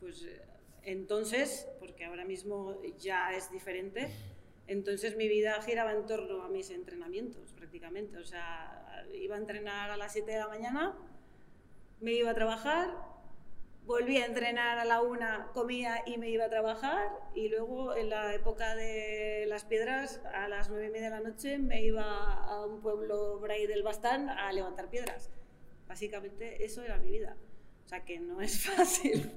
Pues 0.00 0.24
eh, 0.24 0.40
entonces, 0.88 1.68
porque 1.80 2.06
ahora 2.06 2.24
mismo 2.24 2.80
ya 2.98 3.34
es 3.36 3.50
diferente, 3.50 4.08
entonces 4.66 5.16
mi 5.16 5.28
vida 5.28 5.60
giraba 5.60 5.92
en 5.92 6.06
torno 6.06 6.42
a 6.42 6.48
mis 6.48 6.70
entrenamientos 6.70 7.52
prácticamente. 7.52 8.16
O 8.16 8.24
sea, 8.24 9.06
iba 9.12 9.34
a 9.34 9.38
entrenar 9.38 9.90
a 9.90 9.98
las 9.98 10.12
7 10.14 10.30
de 10.30 10.38
la 10.38 10.48
mañana, 10.48 10.96
me 12.00 12.12
iba 12.12 12.30
a 12.30 12.34
trabajar, 12.34 12.88
volvía 13.84 14.22
a 14.22 14.26
entrenar 14.26 14.78
a 14.78 14.86
la 14.86 15.02
una, 15.02 15.50
comía 15.52 16.02
y 16.06 16.16
me 16.16 16.30
iba 16.30 16.46
a 16.46 16.48
trabajar 16.48 17.10
y 17.34 17.48
luego 17.48 17.94
en 17.94 18.08
la 18.08 18.34
época 18.34 18.74
de 18.74 19.44
las 19.46 19.64
piedras, 19.64 20.22
a 20.32 20.48
las 20.48 20.70
9 20.70 20.86
y 20.86 20.90
media 20.90 21.10
de 21.10 21.22
la 21.22 21.28
noche, 21.28 21.58
me 21.58 21.82
iba 21.82 22.44
a 22.44 22.64
un 22.64 22.80
pueblo 22.80 23.38
por 23.40 23.50
ahí 23.50 23.66
del 23.66 23.82
Bastán 23.82 24.30
a 24.30 24.50
levantar 24.52 24.88
piedras. 24.88 25.30
Básicamente 25.86 26.64
eso 26.64 26.82
era 26.82 26.96
mi 26.96 27.10
vida. 27.10 27.36
O 27.88 27.90
sea 27.90 28.04
que 28.04 28.20
no 28.20 28.42
es 28.42 28.66
fácil, 28.76 29.32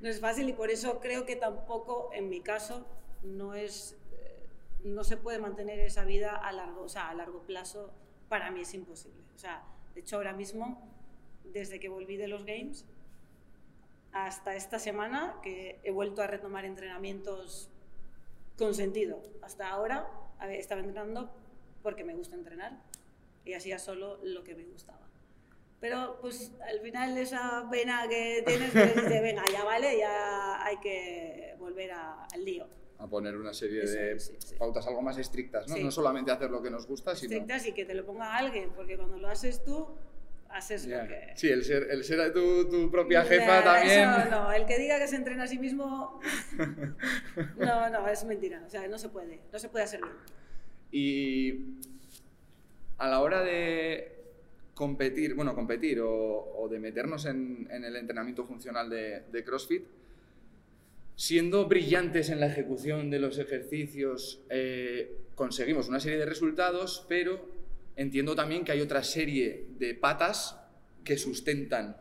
no 0.00 0.08
es 0.08 0.20
fácil 0.20 0.48
y 0.48 0.52
por 0.52 0.70
eso 0.70 1.00
creo 1.00 1.26
que 1.26 1.34
tampoco 1.34 2.10
en 2.12 2.28
mi 2.28 2.40
caso 2.40 2.86
no 3.24 3.54
es, 3.54 3.96
eh, 4.12 4.46
no 4.84 5.02
se 5.02 5.16
puede 5.16 5.40
mantener 5.40 5.80
esa 5.80 6.04
vida 6.04 6.36
a 6.36 6.52
largo, 6.52 6.82
o 6.82 6.88
sea, 6.88 7.08
a 7.10 7.14
largo 7.14 7.42
plazo. 7.42 7.92
Para 8.28 8.52
mí 8.52 8.60
es 8.60 8.72
imposible. 8.72 9.20
O 9.34 9.38
sea, 9.40 9.64
de 9.94 10.02
hecho 10.02 10.14
ahora 10.14 10.32
mismo, 10.32 10.88
desde 11.42 11.80
que 11.80 11.88
volví 11.88 12.16
de 12.16 12.28
los 12.28 12.44
games 12.44 12.86
hasta 14.12 14.54
esta 14.54 14.78
semana 14.78 15.34
que 15.42 15.80
he 15.82 15.90
vuelto 15.90 16.22
a 16.22 16.28
retomar 16.28 16.64
entrenamientos 16.64 17.68
con 18.56 18.76
sentido. 18.76 19.20
Hasta 19.42 19.70
ahora 19.70 20.08
estaba 20.50 20.82
entrenando 20.82 21.32
porque 21.82 22.04
me 22.04 22.14
gusta 22.14 22.36
entrenar 22.36 22.78
y 23.44 23.54
hacía 23.54 23.80
solo 23.80 24.20
lo 24.22 24.44
que 24.44 24.54
me 24.54 24.62
gustaba. 24.66 25.07
Pero 25.80 26.18
pues 26.20 26.52
al 26.68 26.80
final 26.80 27.16
esa 27.18 27.68
pena 27.70 28.06
que 28.08 28.42
tienes, 28.46 28.70
pues 28.72 28.94
dices, 28.96 29.22
venga, 29.22 29.42
ya 29.52 29.64
vale, 29.64 29.96
ya 29.98 30.64
hay 30.64 30.76
que 30.78 31.54
volver 31.58 31.92
a- 31.92 32.24
al 32.32 32.44
lío. 32.44 32.66
A 32.98 33.06
poner 33.06 33.36
una 33.36 33.54
serie 33.54 33.84
Eso 33.84 33.92
de 33.94 34.12
es, 34.14 34.26
sí, 34.26 34.36
sí. 34.40 34.54
pautas 34.58 34.84
algo 34.88 35.00
más 35.02 35.16
estrictas, 35.18 35.68
¿no? 35.68 35.76
Sí. 35.76 35.84
No 35.84 35.90
solamente 35.92 36.32
hacer 36.32 36.50
lo 36.50 36.60
que 36.60 36.68
nos 36.70 36.84
gusta, 36.88 37.14
sino... 37.14 37.32
Estrictas 37.32 37.66
y 37.66 37.72
que 37.72 37.84
te 37.84 37.94
lo 37.94 38.04
ponga 38.04 38.36
alguien, 38.36 38.70
porque 38.74 38.96
cuando 38.96 39.18
lo 39.18 39.28
haces 39.28 39.62
tú, 39.62 39.86
haces 40.48 40.84
lo 40.88 41.06
que... 41.06 41.30
Sí, 41.36 41.48
el 41.48 41.62
ser, 41.64 41.86
el 41.92 42.02
ser 42.02 42.32
tu, 42.32 42.68
tu 42.68 42.90
propia 42.90 43.22
jefa 43.24 43.62
también... 43.62 44.00
Eso 44.10 44.30
no, 44.30 44.50
el 44.50 44.66
que 44.66 44.78
diga 44.78 44.98
que 44.98 45.06
se 45.06 45.14
entrena 45.14 45.44
a 45.44 45.46
sí 45.46 45.58
mismo, 45.60 46.18
no, 47.56 47.88
no, 47.90 48.08
es 48.08 48.24
mentira. 48.24 48.64
O 48.66 48.70
sea, 48.70 48.86
no 48.88 48.98
se 48.98 49.10
puede, 49.10 49.42
no 49.52 49.58
se 49.60 49.68
puede 49.68 49.84
hacer 49.84 50.00
bien. 50.00 50.16
Y 50.90 51.78
a 52.96 53.08
la 53.08 53.20
hora 53.20 53.42
de 53.42 54.17
competir, 54.78 55.34
bueno, 55.34 55.56
competir 55.56 55.98
o, 56.00 56.68
de 56.70 56.78
meternos 56.78 57.26
en, 57.26 57.66
el 57.68 57.96
entrenamiento 57.96 58.44
funcional 58.44 58.88
de, 58.88 59.42
CrossFit, 59.44 59.82
siendo 61.16 61.66
brillantes 61.66 62.30
en 62.30 62.38
la 62.38 62.46
ejecución 62.46 63.10
de 63.10 63.18
los 63.18 63.38
ejercicios, 63.38 64.40
eh, 64.48 65.16
conseguimos 65.34 65.88
una 65.88 65.98
serie 65.98 66.18
de 66.18 66.26
resultados, 66.26 67.04
pero 67.08 67.44
entiendo 67.96 68.36
también 68.36 68.64
que 68.64 68.70
hay 68.70 68.80
otra 68.80 69.02
serie 69.02 69.66
de 69.80 69.94
patas 69.94 70.56
que 71.02 71.18
sustentan 71.18 71.96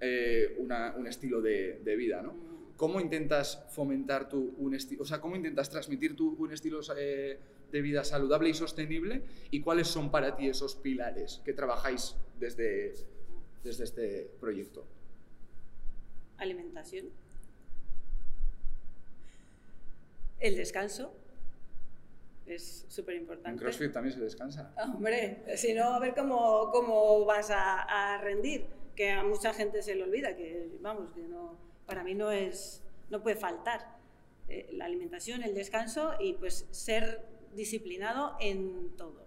eh, 0.00 0.56
un 0.56 1.06
estilo 1.06 1.42
de, 1.42 1.94
vida, 1.98 2.22
¿no? 2.22 2.34
¿Cómo 2.78 2.98
intentas 2.98 3.62
fomentar 3.72 4.30
tú 4.30 4.54
un 4.56 4.74
estilo, 4.74 5.02
o 5.02 5.04
sea, 5.04 5.20
cómo 5.20 5.36
intentas 5.36 5.68
transmitir 5.68 6.16
tú 6.16 6.34
un 6.38 6.50
estilo 6.50 6.80
eh, 6.96 7.38
de 7.72 7.80
vida 7.80 8.04
saludable 8.04 8.50
y 8.50 8.54
sostenible? 8.54 9.22
¿Y 9.50 9.60
cuáles 9.60 9.88
son 9.88 10.10
para 10.10 10.36
ti 10.36 10.48
esos 10.48 10.76
pilares 10.76 11.40
que 11.44 11.52
trabajáis 11.52 12.14
desde, 12.38 12.94
desde 13.64 13.84
este 13.84 14.30
proyecto? 14.40 14.84
Alimentación. 16.38 17.06
El 20.38 20.56
descanso 20.56 21.14
es 22.46 22.84
súper 22.88 23.14
En 23.14 23.22
importante. 23.22 23.62
CrossFit 23.62 23.92
también 23.92 24.14
se 24.14 24.20
descansa. 24.20 24.74
Hombre, 24.76 25.42
si 25.56 25.72
no, 25.72 25.94
a 25.94 25.98
ver 26.00 26.14
cómo, 26.14 26.70
cómo 26.72 27.24
vas 27.24 27.50
a, 27.50 27.82
a 28.14 28.18
rendir. 28.20 28.66
Que 28.96 29.10
a 29.10 29.24
mucha 29.24 29.54
gente 29.54 29.82
se 29.82 29.94
le 29.94 30.02
olvida, 30.02 30.36
que 30.36 30.68
vamos, 30.82 31.12
que 31.12 31.22
no, 31.22 31.56
para 31.86 32.04
mí 32.04 32.14
no 32.14 32.30
es, 32.30 32.82
no 33.08 33.22
puede 33.22 33.36
faltar 33.36 33.96
eh, 34.48 34.68
la 34.72 34.84
alimentación, 34.84 35.42
el 35.42 35.54
descanso 35.54 36.12
y 36.20 36.34
pues 36.34 36.66
ser 36.70 37.22
disciplinado 37.54 38.36
en 38.40 38.96
todo. 38.96 39.22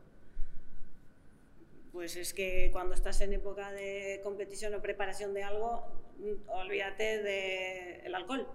Pues 1.92 2.16
es 2.18 2.34
que 2.34 2.70
cuando 2.72 2.94
estás 2.94 3.22
en 3.22 3.34
época 3.34 3.72
de 3.72 4.20
competición 4.24 4.74
o 4.74 4.82
preparación 4.82 5.34
de 5.34 5.44
algo, 5.44 5.86
mm, 6.20 6.50
olvídate 6.50 7.24
del 7.24 8.14
alcohol. 8.14 8.48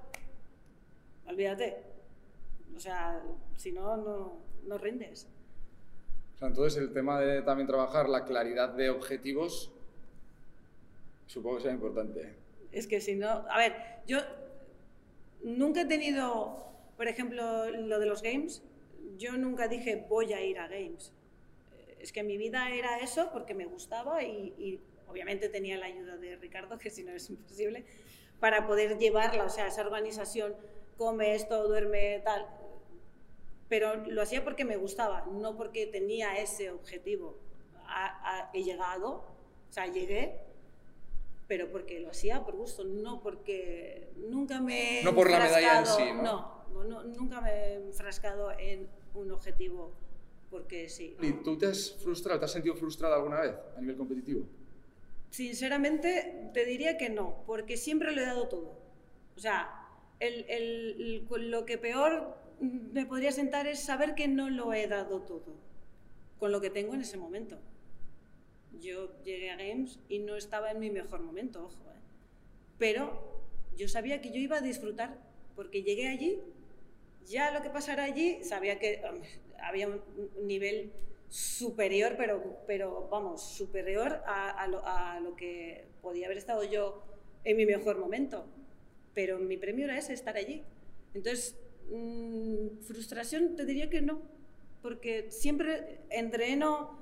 Olvídate. 1.27 1.77
O 2.77 2.81
sea, 2.81 3.23
si 3.57 3.73
no, 3.73 3.97
no, 3.97 4.39
no 4.67 4.79
rindes. 4.79 5.27
Entonces 6.41 6.81
el 6.81 6.93
tema 6.93 7.21
de 7.21 7.43
también 7.43 7.67
trabajar 7.67 8.09
la 8.09 8.25
claridad 8.25 8.71
de 8.71 8.91
objetivos, 8.91 9.71
supongo 11.27 11.57
que 11.57 11.63
sea 11.65 11.73
importante. 11.73 12.35
Es 12.73 12.87
que 12.87 13.01
si 13.01 13.15
no, 13.15 13.29
a 13.29 13.59
ver, 13.59 13.75
yo 14.07 14.19
nunca 15.43 15.83
he 15.83 15.87
tenido, 15.87 16.65
por 16.97 17.09
ejemplo, 17.09 17.71
lo 17.71 17.99
de 17.99 18.07
los 18.07 18.23
games, 18.23 18.63
yo 19.21 19.37
nunca 19.37 19.69
dije 19.69 20.07
voy 20.09 20.33
a 20.33 20.41
ir 20.51 20.59
a 20.59 20.67
games. 20.67 21.13
Eh, 21.77 21.99
Es 22.01 22.11
que 22.13 22.23
mi 22.23 22.37
vida 22.45 22.61
era 22.81 22.99
eso 22.99 23.23
porque 23.33 23.55
me 23.55 23.67
gustaba 23.67 24.23
y, 24.23 24.55
y 24.59 24.81
obviamente 25.09 25.49
tenía 25.49 25.77
la 25.77 25.87
ayuda 25.87 26.17
de 26.17 26.37
Ricardo, 26.37 26.79
que 26.83 26.91
si 26.91 27.05
no 27.05 27.13
es 27.13 27.29
imposible, 27.31 27.85
para 28.41 28.67
poder 28.67 28.99
llevarla, 28.99 29.45
o 29.45 29.51
sea, 29.51 29.67
esa 29.67 29.83
organización, 29.83 30.55
come 30.97 31.35
esto, 31.35 31.67
duerme, 31.69 32.21
tal. 32.25 32.47
Pero 33.69 33.97
lo 34.07 34.23
hacía 34.23 34.43
porque 34.43 34.65
me 34.65 34.77
gustaba, 34.77 35.27
no 35.31 35.57
porque 35.57 35.87
tenía 35.87 36.37
ese 36.39 36.71
objetivo. 36.71 37.39
A- 37.87 38.17
a- 38.47 38.51
he 38.55 38.63
llegado, 38.65 39.11
o 39.69 39.73
sea, 39.73 39.87
llegué, 39.87 40.41
pero 41.47 41.71
porque 41.71 42.01
lo 42.01 42.11
hacía 42.11 42.43
por 42.45 42.57
gusto, 42.57 42.85
no 42.85 43.21
porque 43.21 44.11
nunca 44.17 44.61
me 44.61 45.03
No 45.05 45.15
por 45.15 45.29
la 45.31 45.39
medalla 45.41 45.81
en 45.81 45.87
sí, 45.87 46.05
¿no? 46.15 46.65
No, 46.73 46.85
no, 46.85 47.03
nunca 47.05 47.41
me 47.41 47.51
he 47.53 47.75
enfrascado 47.75 48.53
en 48.59 48.89
un 49.15 49.31
objetivo 49.31 49.93
porque 50.51 50.89
sí. 50.89 51.17
¿Y 51.23 51.33
tú 51.45 51.57
te 51.57 51.67
has 51.67 51.93
frustrado, 52.03 52.41
te 52.41 52.45
has 52.45 52.53
sentido 52.53 52.75
frustrada 52.75 53.17
alguna 53.17 53.41
vez 53.41 53.55
a 53.77 53.81
nivel 53.81 53.97
competitivo? 53.97 54.47
Sinceramente, 55.31 56.51
te 56.53 56.65
diría 56.65 56.99
que 56.99 57.09
no, 57.09 57.45
porque 57.47 57.77
siempre 57.77 58.13
lo 58.13 58.21
he 58.21 58.27
dado 58.27 58.49
todo. 58.49 58.77
O 59.37 59.41
sea, 59.41 59.87
el, 60.19 60.45
el, 60.49 61.51
lo 61.51 61.65
que 61.65 61.79
peor 61.79 62.37
me 62.61 63.07
podría 63.07 63.31
sentar 63.31 63.69
es 63.69 63.81
saber 63.81 64.15
que 64.15 64.27
no 64.27 64.51
lo 64.51 64.73
he 64.73 64.89
dado 64.89 65.23
todo, 65.23 65.55
con 66.39 66.51
lo 66.51 66.61
que 66.61 66.69
tengo 66.69 66.95
en 66.95 67.03
ese 67.03 67.17
momento. 67.17 67.59
Yo 68.81 69.23
llegué 69.23 69.51
a 69.51 69.57
Games 69.57 70.01
y 70.09 70.19
no 70.19 70.37
estaba 70.37 70.73
en 70.73 70.81
mi 70.81 70.91
mejor 70.91 71.21
momento, 71.21 71.65
ojo, 71.65 71.91
¿eh? 71.91 72.01
pero 72.79 73.41
yo 73.77 73.89
sabía 73.89 74.21
que 74.21 74.31
yo 74.31 74.37
iba 74.37 74.59
a 74.59 74.61
disfrutar, 74.61 75.17
porque 75.55 75.83
llegué 75.83 76.09
allí, 76.09 76.41
ya 77.27 77.51
lo 77.51 77.63
que 77.63 77.71
pasara 77.71 78.05
allí, 78.05 78.43
sabía 78.45 78.79
que 78.79 79.03
había 79.63 79.89
un 79.89 80.01
nivel 80.43 80.93
superior, 81.29 82.15
pero, 82.17 82.59
pero 82.67 83.09
vamos, 83.11 83.43
superior 83.43 84.21
a, 84.27 84.67
lo, 85.23 85.37
que 85.37 85.85
podía 86.03 86.27
haber 86.27 86.39
estado 86.39 86.65
yo 86.65 87.03
en 87.45 87.57
mi 87.57 87.67
mejor 87.67 87.99
momento. 87.99 88.47
Pero 89.15 89.39
mi 89.39 89.57
premio 89.57 89.85
era 89.85 89.97
ese, 89.97 90.13
estar 90.13 90.37
allí. 90.37 90.63
Entonces, 91.15 91.57
mmm, 91.91 92.79
frustración 92.83 93.57
te 93.57 93.65
diría 93.65 93.91
que 93.91 94.01
no, 94.01 94.23
porque 94.83 95.31
siempre 95.31 96.01
entreno 96.11 96.99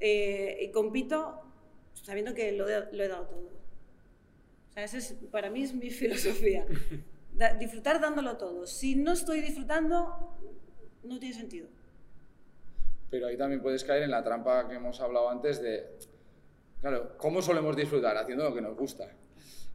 eh, 0.00 0.58
y 0.60 0.70
compito 0.70 1.40
sabiendo 2.02 2.34
que 2.34 2.52
lo, 2.52 2.68
he 2.68 3.08
dado 3.08 3.26
todo. 3.26 3.50
O 4.68 4.72
sea, 4.72 4.84
ese 4.84 4.98
es, 4.98 5.14
para 5.30 5.50
mí 5.50 5.62
es 5.62 5.74
mi 5.74 5.90
filosofía. 5.90 6.66
Da, 7.34 7.54
disfrutar 7.54 8.00
dándolo 8.00 8.36
todo. 8.36 8.66
Si 8.66 8.96
no 8.96 9.12
estoy 9.12 9.40
disfrutando, 9.40 10.36
no 11.02 11.18
tiene 11.18 11.34
sentido 11.34 11.68
pero 13.14 13.28
ahí 13.28 13.36
también 13.36 13.62
puedes 13.62 13.84
caer 13.84 14.02
en 14.02 14.10
la 14.10 14.24
trampa 14.24 14.66
que 14.66 14.74
hemos 14.74 15.00
hablado 15.00 15.30
antes 15.30 15.62
de, 15.62 15.86
claro, 16.80 17.16
¿cómo 17.16 17.42
solemos 17.42 17.76
disfrutar? 17.76 18.16
Haciendo 18.16 18.42
lo 18.42 18.52
que 18.52 18.60
nos 18.60 18.76
gusta. 18.76 19.08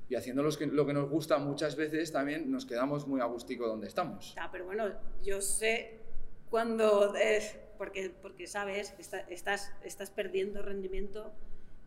Y 0.09 0.15
haciendo 0.15 0.43
lo 0.43 0.51
que, 0.51 0.65
lo 0.65 0.85
que 0.85 0.91
nos 0.91 1.09
gusta 1.09 1.37
muchas 1.37 1.77
veces 1.77 2.11
también 2.11 2.51
nos 2.51 2.65
quedamos 2.65 3.07
muy 3.07 3.21
agustico 3.21 3.65
donde 3.65 3.87
estamos. 3.87 4.35
Ah, 4.37 4.49
pero 4.51 4.65
bueno, 4.65 4.91
yo 5.23 5.39
sé 5.39 6.01
cuando 6.49 7.15
es, 7.15 7.57
porque, 7.77 8.09
porque 8.09 8.45
sabes, 8.45 8.93
estás, 9.29 9.71
estás 9.85 10.09
perdiendo 10.09 10.61
rendimiento 10.61 11.31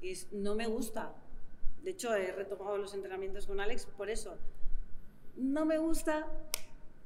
y 0.01 0.15
no 0.31 0.55
me 0.55 0.67
gusta. 0.67 1.13
De 1.83 1.91
hecho, 1.91 2.15
he 2.15 2.33
retomado 2.33 2.79
los 2.79 2.95
entrenamientos 2.95 3.47
con 3.47 3.61
Alex 3.61 3.85
por 3.85 4.09
eso. 4.09 4.39
No 5.37 5.65
me 5.65 5.79
gusta 5.79 6.27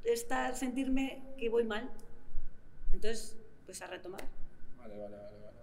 estar, 0.05 0.57
sentirme 0.57 1.23
que 1.39 1.49
voy 1.49 1.65
mal. 1.65 1.91
Entonces, 2.93 3.37
pues 3.65 3.83
a 3.83 3.87
retomar. 3.87 4.23
Vale, 4.79 4.99
vale, 4.99 5.17
vale. 5.17 5.37
vale. 5.43 5.57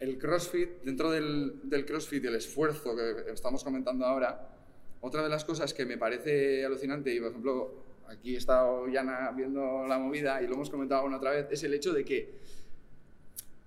El 0.00 0.18
CrossFit, 0.18 0.82
dentro 0.82 1.10
del, 1.10 1.60
del 1.64 1.84
CrossFit 1.84 2.24
el 2.24 2.36
esfuerzo 2.36 2.96
que 2.96 3.32
estamos 3.32 3.62
comentando 3.62 4.04
ahora, 4.04 4.48
otra 5.00 5.22
de 5.22 5.28
las 5.28 5.44
cosas 5.44 5.74
que 5.74 5.84
me 5.84 5.98
parece 5.98 6.64
alucinante, 6.64 7.14
y 7.14 7.20
por 7.20 7.30
ejemplo, 7.30 7.74
aquí 8.08 8.34
he 8.34 8.38
estado 8.38 8.88
ya 8.88 9.32
viendo 9.36 9.86
la 9.86 9.98
movida 9.98 10.42
y 10.42 10.46
lo 10.46 10.54
hemos 10.54 10.70
comentado 10.70 11.04
una 11.04 11.16
otra 11.16 11.30
vez, 11.30 11.46
es 11.50 11.62
el 11.64 11.74
hecho 11.74 11.92
de 11.92 12.04
que 12.04 12.34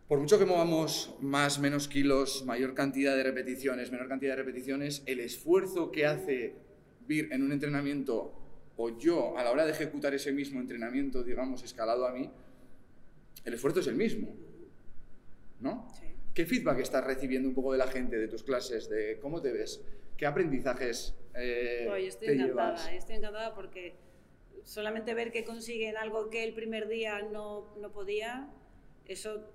por 0.07 0.19
mucho 0.19 0.37
que 0.37 0.45
movamos 0.45 1.15
más, 1.19 1.57
menos 1.59 1.87
kilos, 1.87 2.45
mayor 2.45 2.75
cantidad 2.75 3.15
de 3.15 3.23
repeticiones, 3.23 3.91
menor 3.91 4.07
cantidad 4.07 4.33
de 4.33 4.43
repeticiones, 4.43 5.01
el 5.07 5.19
esfuerzo 5.19 5.91
que 5.91 6.05
hace 6.05 6.53
vir 7.07 7.29
en 7.31 7.43
un 7.43 7.51
entrenamiento 7.51 8.33
o 8.77 8.97
yo 8.97 9.37
a 9.37 9.43
la 9.43 9.51
hora 9.51 9.65
de 9.65 9.71
ejecutar 9.71 10.13
ese 10.13 10.31
mismo 10.31 10.59
entrenamiento, 10.59 11.23
digamos, 11.23 11.63
escalado 11.63 12.07
a 12.07 12.11
mí, 12.11 12.29
el 13.43 13.53
esfuerzo 13.53 13.79
es 13.79 13.87
el 13.87 13.95
mismo. 13.95 14.35
¿No? 15.59 15.87
¿Qué 16.33 16.45
feedback 16.45 16.79
estás 16.79 17.03
recibiendo 17.05 17.47
un 17.47 17.55
poco 17.55 17.71
de 17.71 17.77
la 17.77 17.87
gente, 17.87 18.17
de 18.17 18.27
tus 18.27 18.43
clases, 18.43 18.89
de 18.89 19.19
cómo 19.21 19.41
te 19.41 19.53
ves? 19.53 19.81
¿Qué 20.17 20.25
aprendizajes 20.25 21.15
eh, 21.33 21.85
yo 21.87 21.95
estoy 21.95 22.29
encantada, 22.29 22.93
Estoy 22.93 23.15
encantada 23.17 23.53
porque 23.53 23.95
solamente 24.63 25.13
ver 25.13 25.31
que 25.31 25.43
consiguen 25.43 25.97
algo 25.97 26.29
que 26.29 26.43
el 26.43 26.53
primer 26.53 26.87
día 26.87 27.21
no, 27.21 27.73
no 27.77 27.91
podía, 27.91 28.49
eso 29.05 29.49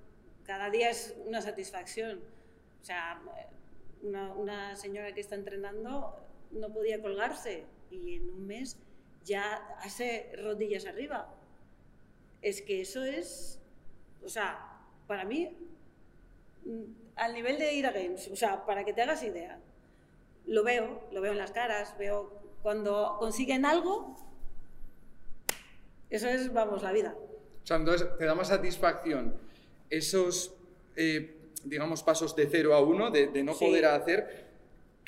cada 0.45 0.71
día 0.71 0.91
es 0.91 1.17
una 1.27 1.43
satisfacción. 1.43 2.21
O 2.81 2.85
sea, 2.85 3.21
una, 4.03 4.33
una, 4.35 4.77
señora 4.77 5.13
que 5.13 5.21
está 5.21 5.35
entrenando 5.35 6.17
no 6.51 6.73
podía 6.73 7.01
colgarse 7.01 7.65
y 7.91 8.17
en 8.17 8.31
un 8.31 8.47
mes 8.47 8.77
ya 9.25 9.55
hace 9.79 10.33
rodillas 10.37 10.87
arriba. 10.87 11.35
Es 12.43 12.63
que 12.63 12.81
eso 12.81 13.05
es 13.05 13.61
o 14.25 14.29
sea, 14.29 14.59
para 15.07 15.25
mí, 15.25 15.57
mm, 16.65 16.83
al 17.17 17.35
nivel 17.35 17.59
de 17.59 17.75
ir 17.75 17.87
a 17.87 17.93
Games, 17.93 18.29
o 18.29 18.37
sea, 18.37 18.65
para 18.67 18.85
que 18.85 18.93
te 18.93 19.03
hagas 19.03 19.23
idea, 19.23 19.59
lo 20.47 20.65
veo, 20.65 21.09
lo 21.13 21.21
veo 21.21 21.33
en 21.33 21.39
las 21.39 21.53
caras, 21.53 21.97
veo 21.99 22.33
cuando 22.63 23.17
consiguen 23.19 23.65
algo, 23.65 24.17
eso 26.09 26.29
es, 26.29 26.53
vamos, 26.53 26.83
la 26.83 26.93
vida. 26.93 27.15
O 27.63 27.67
sea, 27.67 27.77
entonces 27.77 28.09
te 28.19 28.25
da 28.25 28.35
más 28.35 28.49
satisfacción 28.49 29.35
esos, 29.91 30.55
eh, 30.97 31.37
digamos, 31.65 32.03
pasos 32.03 32.35
de 32.37 32.47
0 32.47 32.75
a 32.75 32.81
1, 32.81 33.11
de, 33.11 33.43
no 33.45 33.55
poder 33.55 33.87
hacer, 33.87 34.50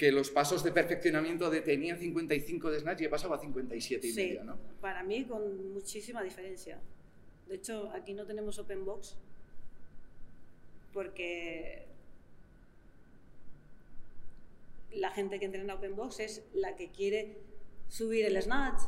que 0.03 0.11
los 0.11 0.33
pasos 0.33 0.65
de 0.65 0.73
perfeccionamiento 0.73 1.49
de 1.49 1.61
tenía 1.61 1.97
55 1.97 2.73
de 2.73 2.81
snatch 2.81 3.03
y 3.03 3.05
he 3.05 3.09
pasado 3.09 3.35
a 3.35 3.39
57 3.39 4.05
y 4.05 4.13
medio, 4.13 4.43
¿no? 4.43 4.59
Para 4.81 5.05
mí, 5.05 5.23
con 5.27 5.73
muchísima 5.73 6.25
diferencia. 6.25 6.81
De 7.47 7.55
hecho, 7.55 7.89
aquí 7.95 8.13
no 8.13 8.27
tenemos 8.27 8.59
open 8.59 8.85
box 8.85 9.17
porque 10.93 11.87
la 14.91 15.13
gente 15.13 15.39
que 15.39 15.45
entrena 15.45 15.77
open 15.77 15.95
box 15.95 16.19
es 16.19 16.43
la 16.53 16.75
que 16.75 16.91
quiere 16.91 17.39
subir 17.89 18.27
el 18.27 18.43
snatch, 18.43 18.83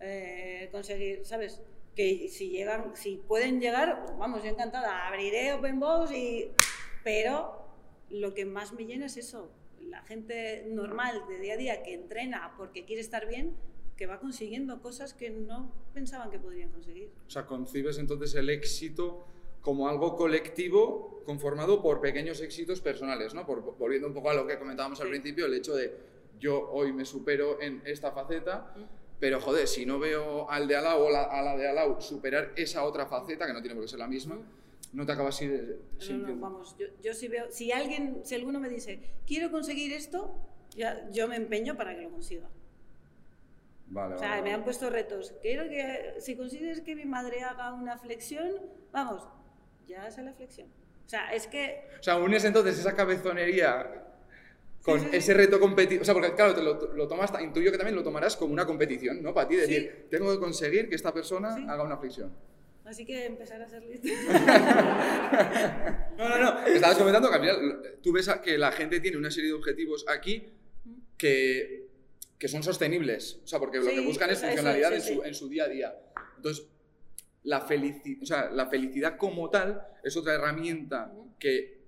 eh, 0.00 0.68
conseguir, 0.72 1.24
¿sabes? 1.24 1.60
Que 1.94 2.28
si 2.28 2.50
llegan, 2.50 2.96
si 2.96 3.18
pueden 3.18 3.60
llegar, 3.60 4.04
vamos, 4.18 4.42
yo 4.42 4.50
encantada, 4.50 5.06
abriré 5.06 5.52
open 5.52 5.78
box 5.78 6.10
y... 6.10 6.50
Pero 7.04 7.64
lo 8.10 8.34
que 8.34 8.44
más 8.44 8.72
me 8.72 8.84
llena 8.84 9.06
es 9.06 9.16
eso, 9.16 9.48
la 9.88 10.02
gente 10.02 10.66
normal 10.68 11.22
de 11.28 11.38
día 11.38 11.54
a 11.54 11.56
día 11.56 11.82
que 11.82 11.94
entrena 11.94 12.54
porque 12.56 12.84
quiere 12.84 13.00
estar 13.00 13.26
bien, 13.26 13.56
que 13.96 14.06
va 14.06 14.20
consiguiendo 14.20 14.80
cosas 14.82 15.14
que 15.14 15.30
no 15.30 15.72
pensaban 15.94 16.30
que 16.30 16.38
podrían 16.38 16.70
conseguir. 16.70 17.10
O 17.26 17.30
sea, 17.30 17.46
concibes 17.46 17.98
entonces 17.98 18.34
el 18.34 18.50
éxito 18.50 19.26
como 19.60 19.88
algo 19.88 20.16
colectivo 20.16 21.22
conformado 21.24 21.82
por 21.82 22.00
pequeños 22.00 22.40
éxitos 22.40 22.80
personales, 22.80 23.34
¿no? 23.34 23.44
Por, 23.46 23.62
volviendo 23.78 24.06
un 24.06 24.14
poco 24.14 24.30
a 24.30 24.34
lo 24.34 24.46
que 24.46 24.58
comentábamos 24.58 25.00
al 25.00 25.08
principio, 25.08 25.46
el 25.46 25.54
hecho 25.54 25.74
de 25.74 25.92
yo 26.38 26.70
hoy 26.70 26.92
me 26.92 27.04
supero 27.04 27.60
en 27.60 27.82
esta 27.84 28.12
faceta, 28.12 28.74
pero 29.18 29.40
joder, 29.40 29.66
si 29.66 29.86
no 29.86 29.98
veo 29.98 30.48
al 30.50 30.68
de 30.68 30.76
al 30.76 30.84
lado 30.84 31.04
o 31.06 31.08
a 31.08 31.42
la 31.42 31.56
de 31.56 31.68
al 31.68 31.74
lado 31.74 32.00
superar 32.00 32.52
esa 32.54 32.84
otra 32.84 33.06
faceta, 33.06 33.46
que 33.46 33.52
no 33.52 33.60
tiene 33.60 33.74
por 33.74 33.84
qué 33.84 33.88
ser 33.88 33.98
la 33.98 34.06
misma, 34.06 34.38
no 34.96 35.06
te 35.06 35.12
acabas 35.12 35.38
de... 35.38 35.78
No, 36.10 36.16
no, 36.16 36.36
vamos, 36.36 36.76
yo, 36.78 36.86
yo 37.02 37.14
si 37.14 37.28
veo, 37.28 37.46
si 37.50 37.70
alguien, 37.70 38.22
si 38.24 38.34
alguno 38.34 38.58
me 38.58 38.68
dice, 38.68 38.98
quiero 39.26 39.50
conseguir 39.50 39.92
esto, 39.92 40.34
ya, 40.74 41.08
yo 41.10 41.28
me 41.28 41.36
empeño 41.36 41.76
para 41.76 41.94
que 41.94 42.02
lo 42.02 42.10
consiga 42.10 42.48
o 43.94 44.18
sea, 44.18 44.42
me 44.42 44.52
han 44.52 44.64
puesto 44.64 44.90
retos. 44.90 45.34
Quiero 45.42 45.68
que, 45.68 46.14
si 46.18 46.36
consigues 46.36 46.80
que 46.80 46.96
mi 46.96 47.04
madre 47.04 47.42
haga 47.42 47.72
una 47.72 47.96
flexión, 47.98 48.50
vamos, 48.92 49.28
ya 49.86 50.04
hace 50.04 50.22
la 50.22 50.32
flexión. 50.32 50.68
O 51.06 51.08
sea, 51.08 51.32
es 51.32 51.46
que... 51.46 51.84
O 52.00 52.02
sea, 52.02 52.16
unes 52.18 52.44
entonces 52.44 52.78
esa 52.78 52.96
cabezonería 52.96 54.02
con 54.82 55.14
ese 55.14 55.34
reto 55.34 55.60
competitivo. 55.60 56.02
O 56.02 56.04
sea, 56.04 56.14
porque 56.14 56.34
claro, 56.34 56.54
te 56.54 56.62
lo, 56.62 56.94
lo, 56.94 57.06
tomas, 57.06 57.32
intuyo 57.40 57.70
que 57.70 57.78
también 57.78 57.94
lo 57.94 58.02
tomarás 58.02 58.36
como 58.36 58.52
una 58.52 58.66
competición, 58.66 59.22
¿no? 59.22 59.32
Para 59.32 59.48
ti, 59.48 59.56
decir, 59.56 60.06
tengo 60.10 60.32
que 60.32 60.40
conseguir 60.40 60.88
que 60.88 60.96
esta 60.96 61.12
persona 61.12 61.54
haga 61.68 61.84
una 61.84 61.96
flexión. 61.96 62.32
Así 62.86 63.04
que 63.04 63.26
empezar 63.26 63.60
a 63.60 63.68
ser 63.68 63.84
listo. 63.84 64.08
no, 66.18 66.28
no, 66.28 66.38
no. 66.38 66.66
Estabas 66.66 66.96
comentando 66.96 67.28
que 67.28 67.34
al 67.34 67.40
final 67.40 67.82
tú 68.02 68.12
ves 68.12 68.30
que 68.42 68.56
la 68.56 68.72
gente 68.72 69.00
tiene 69.00 69.16
una 69.16 69.30
serie 69.30 69.50
de 69.50 69.56
objetivos 69.56 70.04
aquí 70.08 70.52
que 71.18 71.86
que 72.38 72.48
son 72.48 72.62
sostenibles. 72.62 73.40
O 73.44 73.46
sea, 73.46 73.58
porque 73.58 73.78
lo 73.78 73.86
que 73.86 74.00
buscan 74.00 74.30
es 74.30 74.40
funcionalidad 74.40 74.94
en, 74.94 75.02
su, 75.02 75.22
en, 75.22 75.34
su, 75.34 75.48
día 75.48 75.64
a 75.64 75.68
día. 75.68 75.98
Entonces, 76.36 76.66
la, 77.44 77.62
felici 77.62 78.18
o 78.22 78.26
sea, 78.26 78.50
la 78.50 78.66
felicidad 78.66 79.16
como 79.16 79.50
tal 79.50 79.82
es 80.02 80.16
otra 80.16 80.34
herramienta 80.34 81.12
que, 81.38 81.80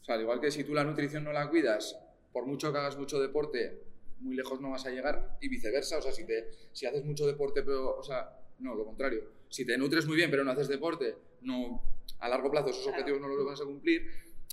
o 0.00 0.04
sea, 0.04 0.14
al 0.14 0.22
igual 0.22 0.40
que 0.40 0.50
si 0.50 0.64
tú 0.64 0.74
la 0.74 0.84
nutrición 0.84 1.24
no 1.24 1.32
la 1.32 1.48
cuidas, 1.50 1.98
por 2.32 2.46
mucho 2.46 2.72
que 2.72 2.78
hagas 2.78 2.96
mucho 2.96 3.20
deporte, 3.20 3.82
muy 4.20 4.36
lejos 4.36 4.60
no 4.60 4.70
vas 4.70 4.86
a 4.86 4.90
llegar 4.90 5.36
y 5.40 5.48
viceversa. 5.48 5.98
O 5.98 6.02
sea, 6.02 6.12
si, 6.12 6.24
te, 6.24 6.50
si 6.72 6.86
haces 6.86 7.04
mucho 7.04 7.26
deporte, 7.26 7.62
pero, 7.62 7.96
o 7.96 8.02
sea, 8.02 8.38
no, 8.60 8.74
lo 8.74 8.84
contrario. 8.84 9.39
Si 9.50 9.66
te 9.66 9.76
nutres 9.76 10.06
muy 10.06 10.16
bien, 10.16 10.30
pero 10.30 10.44
no 10.44 10.52
haces 10.52 10.68
deporte, 10.68 11.16
no, 11.42 11.82
a 12.20 12.28
largo 12.28 12.50
plazo 12.50 12.70
esos 12.70 12.86
objetivos 12.86 13.20
no 13.20 13.28
los 13.28 13.44
vas 13.44 13.60
a 13.60 13.64
cumplir. 13.64 14.06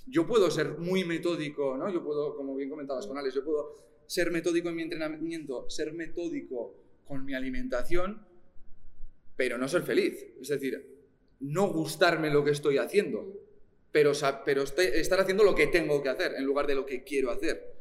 Yo 0.08 0.26
puedo 0.26 0.50
ser 0.50 0.78
muy 0.80 1.04
metódico, 1.04 1.78
¿no? 1.78 1.90
Yo 1.94 2.04
puedo, 2.04 2.36
como 2.36 2.56
bien 2.56 2.70
comentabas 2.70 3.06
con 3.06 3.18
Alex, 3.18 3.36
yo 3.36 3.44
puedo 3.44 3.76
ser 4.08 4.32
metódico 4.32 4.70
en 4.70 4.76
mi 4.76 4.82
entrenamiento, 4.82 5.70
ser 5.70 5.94
metódico 5.94 6.76
con 7.06 7.24
mi 7.24 7.36
alimentación, 7.36 8.26
pero 9.36 9.58
no 9.58 9.68
ser 9.68 9.84
feliz. 9.84 10.26
Es 10.42 10.48
decir, 10.48 11.06
no 11.42 11.68
gustarme 11.68 12.32
lo 12.32 12.44
que 12.44 12.52
estoy 12.52 12.78
haciendo, 12.78 13.40
pero, 13.92 14.14
pero 14.46 14.64
estar 14.64 15.20
haciendo 15.20 15.44
lo 15.44 15.54
que 15.54 15.68
tengo 15.68 16.02
que 16.02 16.10
hacer 16.10 16.34
en 16.36 16.44
lugar 16.44 16.66
de 16.66 16.76
lo 16.76 16.86
que 16.86 17.04
quiero 17.04 17.30
hacer. 17.30 17.76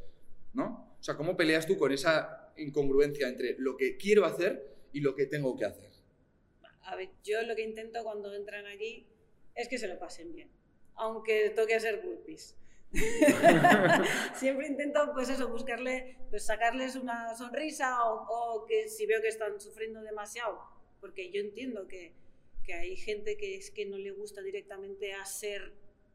¿No? 0.53 0.95
O 0.99 1.03
sea, 1.03 1.15
¿cómo 1.15 1.35
peleas 1.35 1.65
tú 1.65 1.77
con 1.77 1.91
esa 1.91 2.53
incongruencia 2.57 3.27
entre 3.27 3.55
lo 3.57 3.75
que 3.75 3.97
quiero 3.97 4.25
hacer 4.25 4.75
y 4.91 4.99
lo 4.99 5.15
que 5.15 5.25
tengo 5.25 5.55
que 5.55 5.65
hacer? 5.65 5.96
A 6.87 6.95
ver, 6.95 7.09
yo 7.21 7.41
lo 7.41 7.53
que 7.53 7.63
intento 7.63 8.01
cuando 8.01 8.33
entran 8.33 8.65
aquí 8.65 9.05
es 9.55 9.67
que 9.67 9.77
se 9.77 9.89
lo 9.89 9.99
pasen 9.99 10.33
bien, 10.33 10.49
aunque 10.95 11.49
toque 11.49 11.75
hacer 11.75 12.01
burpees. 12.01 12.55
Siempre 14.35 14.67
intento, 14.67 15.11
pues 15.13 15.27
eso, 15.29 15.49
buscarle, 15.49 16.17
pues 16.29 16.45
sacarles 16.45 16.95
una 16.95 17.35
sonrisa 17.35 18.05
o, 18.05 18.65
que 18.65 18.87
si 18.87 19.05
veo 19.05 19.21
que 19.21 19.27
están 19.27 19.59
sufriendo 19.59 20.01
demasiado, 20.01 20.61
porque 21.01 21.29
yo 21.29 21.41
entiendo 21.41 21.89
que, 21.89 22.13
que 22.63 22.73
hay 22.73 22.95
gente 22.95 23.35
que 23.35 23.57
es 23.57 23.69
que 23.69 23.85
no 23.85 23.97
le 23.97 24.11
gusta 24.11 24.41
directamente 24.41 25.13
hacer 25.13 25.73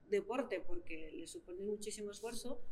deporte 0.08 0.60
porque 0.60 1.10
le 1.12 1.26
supone 1.26 1.60
muchísimo 1.60 2.12
esfuerzo, 2.12 2.62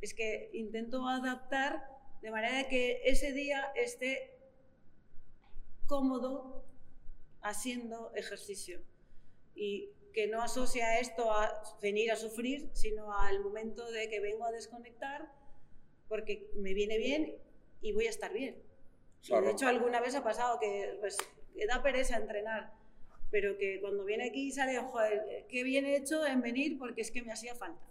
es 0.00 0.14
que 0.14 0.50
intento 0.52 1.06
adaptar 1.06 1.88
de 2.22 2.32
manera 2.32 2.68
que 2.68 3.02
ese 3.04 3.30
día 3.32 3.70
esté 3.76 4.32
cómodo 5.86 6.66
haciendo 7.48 8.12
ejercicio 8.14 8.80
y 9.54 9.90
que 10.12 10.26
no 10.26 10.42
asocia 10.42 10.98
esto 10.98 11.30
a 11.30 11.62
venir 11.82 12.10
a 12.10 12.16
sufrir, 12.16 12.70
sino 12.72 13.12
al 13.12 13.40
momento 13.40 13.90
de 13.90 14.08
que 14.08 14.20
vengo 14.20 14.44
a 14.44 14.50
desconectar 14.50 15.30
porque 16.08 16.50
me 16.54 16.74
viene 16.74 16.98
bien 16.98 17.36
y 17.82 17.92
voy 17.92 18.06
a 18.06 18.10
estar 18.10 18.32
bien. 18.32 18.56
de 19.28 19.50
hecho, 19.50 19.66
alguna 19.66 20.00
vez 20.00 20.14
ha 20.14 20.24
pasado 20.24 20.58
que 20.58 20.96
pues, 21.00 21.18
da 21.68 21.82
pereza 21.82 22.16
entrenar, 22.16 22.72
pero 23.30 23.58
que 23.58 23.80
cuando 23.80 24.04
viene 24.04 24.28
aquí 24.28 24.50
sale, 24.50 24.78
joder, 24.78 25.46
qué 25.48 25.62
bien 25.62 25.84
hecho 25.84 26.26
en 26.26 26.40
venir 26.40 26.78
porque 26.78 27.02
es 27.02 27.10
que 27.10 27.22
me 27.22 27.32
hacía 27.32 27.54
falta. 27.54 27.84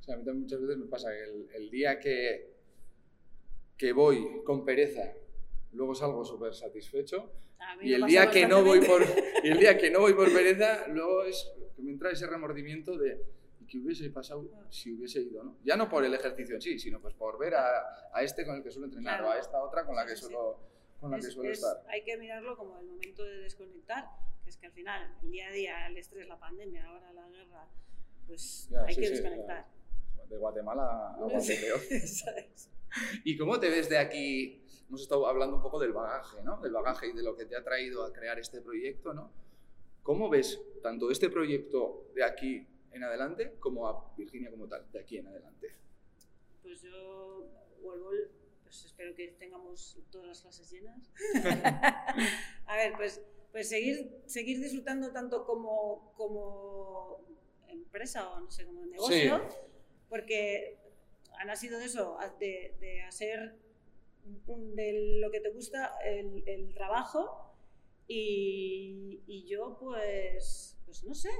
O 0.00 0.02
sea, 0.04 0.14
a 0.14 0.18
mí 0.18 0.24
también 0.24 0.42
muchas 0.42 0.60
veces 0.60 0.76
me 0.76 0.86
pasa 0.86 1.10
que 1.10 1.22
el, 1.22 1.48
el 1.54 1.70
día 1.70 1.98
que, 1.98 2.52
que 3.76 3.92
voy 3.92 4.42
con 4.44 4.64
pereza, 4.64 5.12
luego 5.72 5.94
salgo 5.94 6.24
súper 6.24 6.54
satisfecho. 6.54 7.30
Y 7.80 7.94
el, 7.94 8.04
día 8.04 8.30
que 8.30 8.46
no 8.46 8.64
voy 8.64 8.80
por, 8.80 9.02
y 9.42 9.48
el 9.48 9.58
día 9.58 9.78
que 9.78 9.90
no 9.90 10.00
voy 10.00 10.14
por 10.14 10.32
pereza, 10.32 10.86
luego 10.88 11.24
es 11.24 11.52
que 11.76 11.82
me 11.82 11.92
entra 11.92 12.10
ese 12.10 12.26
remordimiento 12.26 12.96
de 12.96 13.24
qué 13.68 13.78
hubiese 13.78 14.10
pasado 14.10 14.50
si 14.68 14.92
hubiese 14.92 15.20
ido, 15.20 15.44
¿no? 15.44 15.56
Ya 15.64 15.76
no 15.76 15.88
por 15.88 16.04
el 16.04 16.12
ejercicio 16.12 16.56
en 16.56 16.60
sí, 16.60 16.78
sino 16.78 17.00
pues 17.00 17.14
por 17.14 17.38
ver 17.38 17.54
a, 17.54 18.10
a 18.12 18.22
este 18.22 18.44
con 18.44 18.56
el 18.56 18.62
que 18.62 18.70
suelo 18.70 18.86
entrenar 18.86 19.22
o 19.22 19.30
a 19.30 19.38
esta 19.38 19.62
otra 19.62 19.86
con 19.86 19.96
la 19.96 20.04
que 20.04 20.16
suelo, 20.16 20.58
con 21.00 21.10
la 21.10 21.18
que 21.18 21.30
suelo 21.30 21.50
estar. 21.50 21.82
Hay 21.88 22.02
que 22.02 22.16
mirarlo 22.18 22.56
como 22.56 22.78
el 22.78 22.86
momento 22.86 23.24
de 23.24 23.38
desconectar, 23.38 24.06
que 24.42 24.50
es 24.50 24.56
que 24.56 24.66
al 24.66 24.72
final, 24.72 25.16
el 25.22 25.30
día 25.30 25.48
a 25.48 25.52
día, 25.52 25.86
el 25.86 25.96
estrés, 25.96 26.26
la 26.26 26.38
pandemia, 26.38 26.84
ahora 26.84 27.12
la 27.12 27.28
guerra, 27.28 27.68
pues 28.26 28.68
hay 28.86 28.96
que 28.96 29.08
desconectar 29.08 29.66
de 30.32 30.38
Guatemala 30.38 31.14
a 31.14 31.16
Guatemala. 31.18 31.42
¿Y 33.24 33.36
cómo 33.36 33.60
te 33.60 33.70
ves 33.70 33.88
de 33.88 33.98
aquí? 33.98 34.61
Hemos 34.92 35.00
estado 35.04 35.26
hablando 35.26 35.56
un 35.56 35.62
poco 35.62 35.78
del 35.78 35.94
bagaje, 35.94 36.42
¿no? 36.42 36.60
Del 36.60 36.72
bagaje 36.72 37.06
y 37.06 37.12
de 37.14 37.22
lo 37.22 37.34
que 37.34 37.46
te 37.46 37.56
ha 37.56 37.64
traído 37.64 38.04
a 38.04 38.12
crear 38.12 38.38
este 38.38 38.60
proyecto, 38.60 39.14
¿no? 39.14 39.32
¿Cómo 40.02 40.28
ves 40.28 40.60
tanto 40.82 41.10
este 41.10 41.30
proyecto 41.30 42.10
de 42.14 42.22
aquí 42.22 42.68
en 42.90 43.02
adelante 43.02 43.56
como 43.58 43.88
a 43.88 44.12
Virginia 44.18 44.50
como 44.50 44.68
tal, 44.68 44.84
de 44.92 45.00
aquí 45.00 45.16
en 45.16 45.28
adelante? 45.28 45.74
Pues 46.60 46.82
yo 46.82 47.48
vuelvo, 47.80 48.10
pues 48.64 48.84
espero 48.84 49.14
que 49.14 49.28
tengamos 49.38 49.96
todas 50.10 50.26
las 50.26 50.42
clases 50.42 50.70
llenas. 50.70 51.10
a 52.66 52.76
ver, 52.76 52.92
pues, 52.94 53.22
pues 53.50 53.70
seguir, 53.70 54.20
seguir 54.26 54.60
disfrutando 54.60 55.10
tanto 55.10 55.46
como, 55.46 56.12
como 56.18 57.24
empresa 57.66 58.28
o 58.28 58.40
no 58.40 58.50
sé, 58.50 58.66
como 58.66 58.84
negocio 58.84 59.40
porque 60.10 60.76
ha 61.38 61.46
nacido 61.46 61.78
de 61.78 61.86
eso, 61.86 62.18
de, 62.38 63.02
hacer 63.08 63.56
de 64.24 65.18
lo 65.20 65.30
que 65.30 65.40
te 65.40 65.50
gusta 65.50 65.92
el, 66.04 66.72
trabajo 66.74 67.54
y, 68.06 69.44
yo 69.48 69.76
pues, 69.78 70.78
pues 70.84 71.04
no 71.04 71.14
sé. 71.14 71.30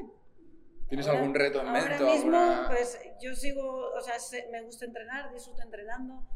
¿Tienes 0.88 1.06
algún 1.08 1.34
reto 1.34 1.60
en 1.60 1.72
mente? 1.72 1.94
Ahora 1.94 2.12
mismo, 2.12 2.64
pues 2.68 3.00
yo 3.20 3.34
sigo, 3.34 3.92
o 3.92 4.00
sea, 4.00 4.14
me 4.50 4.62
gusta 4.62 4.84
entrenar, 4.84 5.32
disfruto 5.32 5.62
entrenando. 5.62 6.26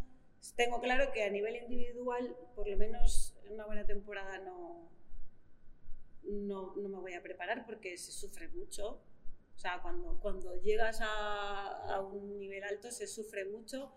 Tengo 0.55 0.81
claro 0.81 1.13
que 1.13 1.25
a 1.25 1.31
nivel 1.31 1.57
individual, 1.57 2.37
por 2.55 2.69
lo 2.69 2.77
menos 2.77 3.37
en 3.45 3.55
una 3.55 3.67
buena 3.67 3.85
temporada 3.85 4.39
no, 4.39 4.89
no, 6.23 6.75
no 6.77 6.89
me 6.89 6.99
voy 6.99 7.15
a 7.15 7.23
preparar 7.23 7.67
porque 7.67 7.97
se 7.99 8.13
sufre 8.13 8.49
mucho 8.49 9.03
o 9.57 9.59
sea, 9.59 9.81
cuando, 9.81 10.19
cuando 10.21 10.55
llegas 10.57 11.01
a, 11.01 11.95
a, 11.95 12.01
un 12.03 12.39
nivel 12.39 12.63
alto 12.63 12.91
se 12.91 13.07
sufre 13.07 13.47
mucho 13.47 13.91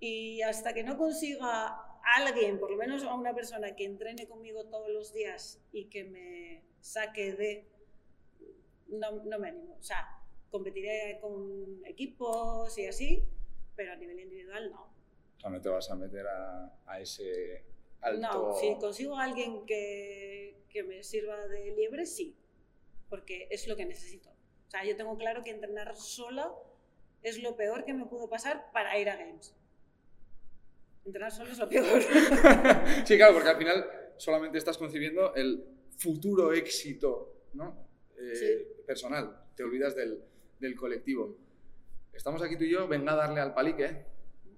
y 0.00 0.42
hasta 0.42 0.72
que 0.72 0.82
no 0.82 0.96
consiga 0.96 1.98
alguien, 2.16 2.58
por 2.58 2.70
lo 2.70 2.76
menos 2.76 3.02
a 3.04 3.14
una 3.14 3.34
persona 3.34 3.74
que 3.74 3.84
entrene 3.84 4.26
conmigo 4.26 4.64
todos 4.66 4.90
los 4.90 5.12
días 5.12 5.60
y 5.72 5.86
que 5.86 6.04
me 6.04 6.64
saque 6.80 7.32
de... 7.34 7.68
No, 8.88 9.22
no 9.24 9.38
me 9.38 9.48
animo. 9.48 9.76
O 9.78 9.82
sea, 9.82 10.22
competiré 10.50 11.18
con 11.20 11.84
equipos 11.84 12.76
y 12.78 12.86
así, 12.86 13.24
pero 13.76 13.92
a 13.92 13.96
nivel 13.96 14.20
individual 14.20 14.70
no. 14.70 14.82
O 15.36 15.40
sea, 15.40 15.50
no 15.50 15.60
te 15.60 15.68
vas 15.68 15.90
a 15.90 15.94
meter 15.94 16.26
a, 16.26 16.72
a 16.86 17.00
ese 17.00 17.64
alto... 18.00 18.20
No, 18.20 18.54
si 18.54 18.74
consigo 18.76 19.16
a 19.16 19.24
alguien 19.24 19.66
que, 19.66 20.62
que 20.70 20.82
me 20.82 21.02
sirva 21.02 21.46
de 21.48 21.74
liebre, 21.74 22.06
sí, 22.06 22.36
porque 23.10 23.48
es 23.50 23.68
lo 23.68 23.76
que 23.76 23.84
necesito. 23.84 24.30
O 24.30 24.70
sea, 24.70 24.84
yo 24.84 24.96
tengo 24.96 25.16
claro 25.16 25.44
que 25.44 25.50
entrenar 25.50 25.96
sola 25.96 26.54
es 27.22 27.42
lo 27.42 27.56
peor 27.56 27.84
que 27.84 27.94
me 27.94 28.06
pudo 28.06 28.28
pasar 28.28 28.70
para 28.72 28.98
ir 28.98 29.08
a 29.08 29.16
Games. 29.16 29.54
Entrenar 31.04 31.32
solo 31.32 31.50
es 31.50 31.58
lo 31.58 31.68
peor. 31.68 32.02
sí, 33.04 33.16
claro, 33.16 33.34
porque 33.34 33.48
al 33.48 33.56
final 33.56 33.90
solamente 34.16 34.58
estás 34.58 34.76
concibiendo 34.76 35.34
el 35.34 35.64
futuro 35.96 36.52
éxito 36.52 37.38
¿no? 37.54 37.88
Eh, 38.16 38.82
personal. 38.86 39.44
Te 39.54 39.62
olvidas 39.64 39.94
del, 39.94 40.22
del, 40.58 40.76
colectivo. 40.76 41.36
Estamos 42.12 42.42
aquí 42.42 42.56
tú 42.56 42.64
y 42.64 42.70
yo, 42.70 42.86
venga 42.88 43.12
a 43.12 43.16
darle 43.16 43.40
al 43.40 43.54
palique. 43.54 44.04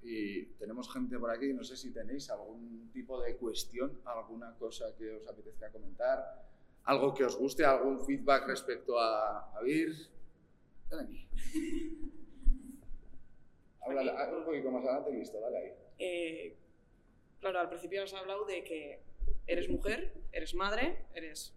Y 0.03 0.45
tenemos 0.59 0.91
gente 0.93 1.19
por 1.19 1.31
aquí, 1.31 1.53
no 1.53 1.63
sé 1.63 1.77
si 1.77 1.93
tenéis 1.93 2.31
algún 2.31 2.91
tipo 2.93 3.21
de 3.21 3.37
cuestión, 3.37 4.01
alguna 4.05 4.55
cosa 4.55 4.95
que 4.97 5.11
os 5.13 5.29
apetezca 5.29 5.71
comentar 5.71 6.49
algo 6.85 7.13
que 7.15 7.25
os 7.25 7.37
guste, 7.37 7.65
algún 7.65 8.05
feedback 8.05 8.47
respecto 8.47 8.99
a, 8.99 9.53
a 9.57 9.63
Vir. 9.63 9.95
Dale 10.89 11.03
aquí. 11.03 11.29
Habla 13.83 14.39
un 14.39 14.45
poquito 14.45 14.71
más 14.71 14.85
adelante, 14.85 15.13
listo, 15.13 15.41
dale 15.41 15.59
ahí. 15.59 15.73
Eh, 16.01 16.57
claro, 17.41 17.61
al 17.61 17.69
principio 17.69 18.03
has 18.03 18.15
hablado 18.15 18.47
de 18.47 18.65
que 18.65 19.03
eres 19.47 19.69
mujer, 19.69 20.15
eres 20.33 20.55
madre, 20.55 21.05
eres 21.15 21.55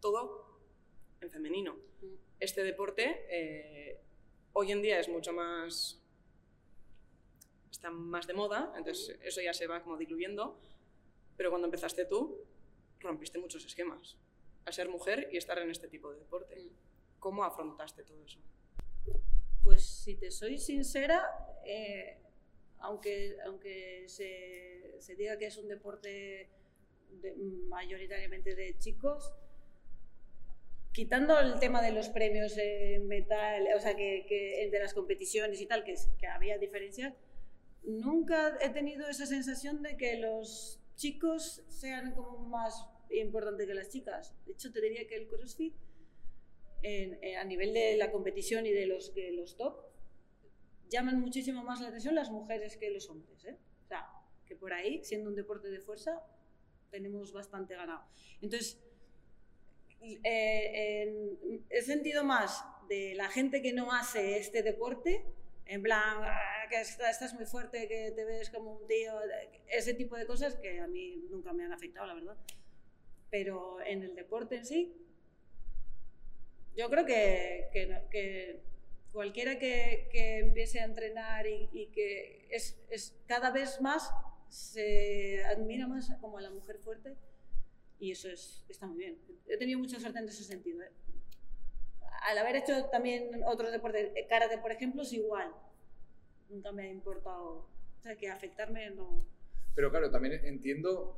todo 0.00 0.58
en 1.20 1.30
femenino. 1.30 1.76
Este 2.40 2.64
deporte 2.64 3.26
eh, 3.28 4.00
hoy 4.54 4.72
en 4.72 4.80
día 4.80 4.98
es 4.98 5.08
mucho 5.08 5.32
más 5.32 6.00
está 7.70 7.90
más 7.90 8.26
de 8.26 8.34
moda, 8.34 8.72
entonces 8.76 9.18
eso 9.22 9.40
ya 9.42 9.52
se 9.52 9.66
va 9.66 9.82
como 9.82 9.96
diluyendo, 9.96 10.58
pero 11.36 11.50
cuando 11.50 11.66
empezaste 11.66 12.06
tú 12.06 12.44
rompiste 13.00 13.38
muchos 13.38 13.64
esquemas 13.64 14.16
a 14.64 14.72
ser 14.72 14.88
mujer 14.88 15.28
y 15.32 15.36
estar 15.36 15.58
en 15.58 15.70
este 15.70 15.88
tipo 15.88 16.10
de 16.12 16.20
deporte. 16.20 16.56
Mm. 16.56 16.68
¿Cómo 17.18 17.44
afrontaste 17.44 18.04
todo 18.04 18.24
eso? 18.24 18.38
Pues 19.62 19.84
si 19.84 20.16
te 20.16 20.30
soy 20.30 20.58
sincera, 20.58 21.22
eh, 21.66 22.21
aunque, 22.82 23.36
aunque 23.46 24.04
se, 24.08 24.96
se, 24.98 25.14
diga 25.14 25.38
que 25.38 25.46
es 25.46 25.56
un 25.56 25.68
deporte 25.68 26.48
mayoritariamente 27.68 28.54
de 28.54 28.76
chicos, 28.78 29.32
quitando 30.92 31.38
el 31.38 31.58
tema 31.58 31.80
de 31.80 31.92
los 31.92 32.08
premios 32.08 32.56
en 32.58 33.06
metal, 33.06 33.66
o 33.76 33.80
sea, 33.80 33.94
que, 33.94 34.26
que 34.28 34.68
de 34.70 34.78
las 34.78 34.94
competiciones 34.94 35.60
y 35.60 35.66
tal, 35.66 35.84
que, 35.84 35.94
que 36.18 36.26
había 36.26 36.58
diferencias, 36.58 37.14
nunca 37.84 38.58
he 38.60 38.70
tenido 38.70 39.08
esa 39.08 39.26
sensación 39.26 39.82
de 39.82 39.96
que 39.96 40.18
los 40.18 40.80
chicos 40.96 41.62
sean 41.68 42.12
como 42.12 42.38
más 42.48 42.86
importante 43.10 43.66
que 43.66 43.74
las 43.74 43.90
chicas. 43.90 44.34
De 44.44 44.52
hecho, 44.52 44.72
te 44.72 44.80
diría 44.80 45.06
que 45.06 45.16
el 45.16 45.28
CrossFit, 45.28 45.74
eh, 46.82 47.36
a 47.36 47.44
nivel 47.44 47.72
de 47.72 47.96
la 47.96 48.10
competición 48.10 48.66
y 48.66 48.72
de 48.72 48.86
los, 48.86 49.14
de 49.14 49.32
los 49.32 49.56
top, 49.56 49.91
llaman 50.92 51.20
muchísimo 51.20 51.64
más 51.64 51.80
la 51.80 51.88
atención 51.88 52.14
las 52.14 52.30
mujeres 52.30 52.76
que 52.76 52.90
los 52.90 53.08
hombres. 53.10 53.44
¿eh? 53.44 53.56
O 53.84 53.88
sea, 53.88 54.08
que 54.46 54.54
por 54.54 54.72
ahí, 54.72 55.02
siendo 55.04 55.30
un 55.30 55.36
deporte 55.36 55.68
de 55.68 55.80
fuerza, 55.80 56.22
tenemos 56.90 57.32
bastante 57.32 57.74
ganado. 57.74 58.04
Entonces, 58.40 58.78
eh, 60.00 61.36
he 61.70 61.82
sentido 61.82 62.24
más 62.24 62.64
de 62.88 63.14
la 63.14 63.28
gente 63.28 63.62
que 63.62 63.72
no 63.72 63.92
hace 63.92 64.38
este 64.38 64.62
deporte 64.62 65.24
en 65.66 65.82
plan, 65.82 66.18
ah, 66.22 66.66
que 66.68 66.80
estás 66.80 67.32
muy 67.34 67.46
fuerte, 67.46 67.88
que 67.88 68.10
te 68.10 68.24
ves 68.24 68.50
como 68.50 68.74
un 68.74 68.86
tío, 68.86 69.12
ese 69.68 69.94
tipo 69.94 70.16
de 70.16 70.26
cosas 70.26 70.56
que 70.56 70.80
a 70.80 70.86
mí 70.86 71.24
nunca 71.30 71.52
me 71.52 71.64
han 71.64 71.72
afectado, 71.72 72.06
la 72.06 72.14
verdad. 72.14 72.36
Pero 73.30 73.80
en 73.80 74.02
el 74.02 74.14
deporte 74.14 74.56
en 74.56 74.66
sí, 74.66 74.94
yo 76.76 76.90
creo 76.90 77.06
que, 77.06 78.60
cualquiera 79.12 79.58
que, 79.58 80.08
que, 80.10 80.38
empiece 80.38 80.80
a 80.80 80.84
entrenar 80.84 81.46
y, 81.46 81.90
que 81.92 82.48
es, 82.50 82.78
es, 82.90 83.16
cada 83.26 83.50
vez 83.50 83.80
más 83.80 84.10
se 84.48 85.44
admira 85.44 85.86
más 85.86 86.10
como 86.20 86.38
a 86.38 86.42
la 86.42 86.50
mujer 86.50 86.78
fuerte 86.78 87.14
y 88.02 88.10
eso 88.10 88.28
es, 88.28 88.64
está 88.68 88.86
muy 88.86 88.98
bien. 88.98 89.16
He 89.46 89.56
tenido 89.56 89.78
mucha 89.78 90.00
suerte 90.00 90.18
en 90.18 90.28
ese 90.28 90.42
sentido. 90.42 90.82
¿eh? 90.82 90.90
Al 92.22 92.36
haber 92.38 92.56
hecho 92.56 92.86
también 92.86 93.42
otros 93.46 93.70
deportes, 93.70 94.10
eh, 94.16 94.26
karate 94.28 94.58
por 94.58 94.72
ejemplo, 94.72 95.02
es 95.02 95.12
igual. 95.12 95.52
Nunca 96.48 96.72
me 96.72 96.82
ha 96.82 96.90
importado, 96.90 97.68
o 97.98 98.02
sea, 98.02 98.16
que 98.16 98.28
afectarme 98.28 98.90
no. 98.90 99.24
Pero 99.76 99.90
claro, 99.90 100.10
también 100.10 100.44
entiendo, 100.44 101.16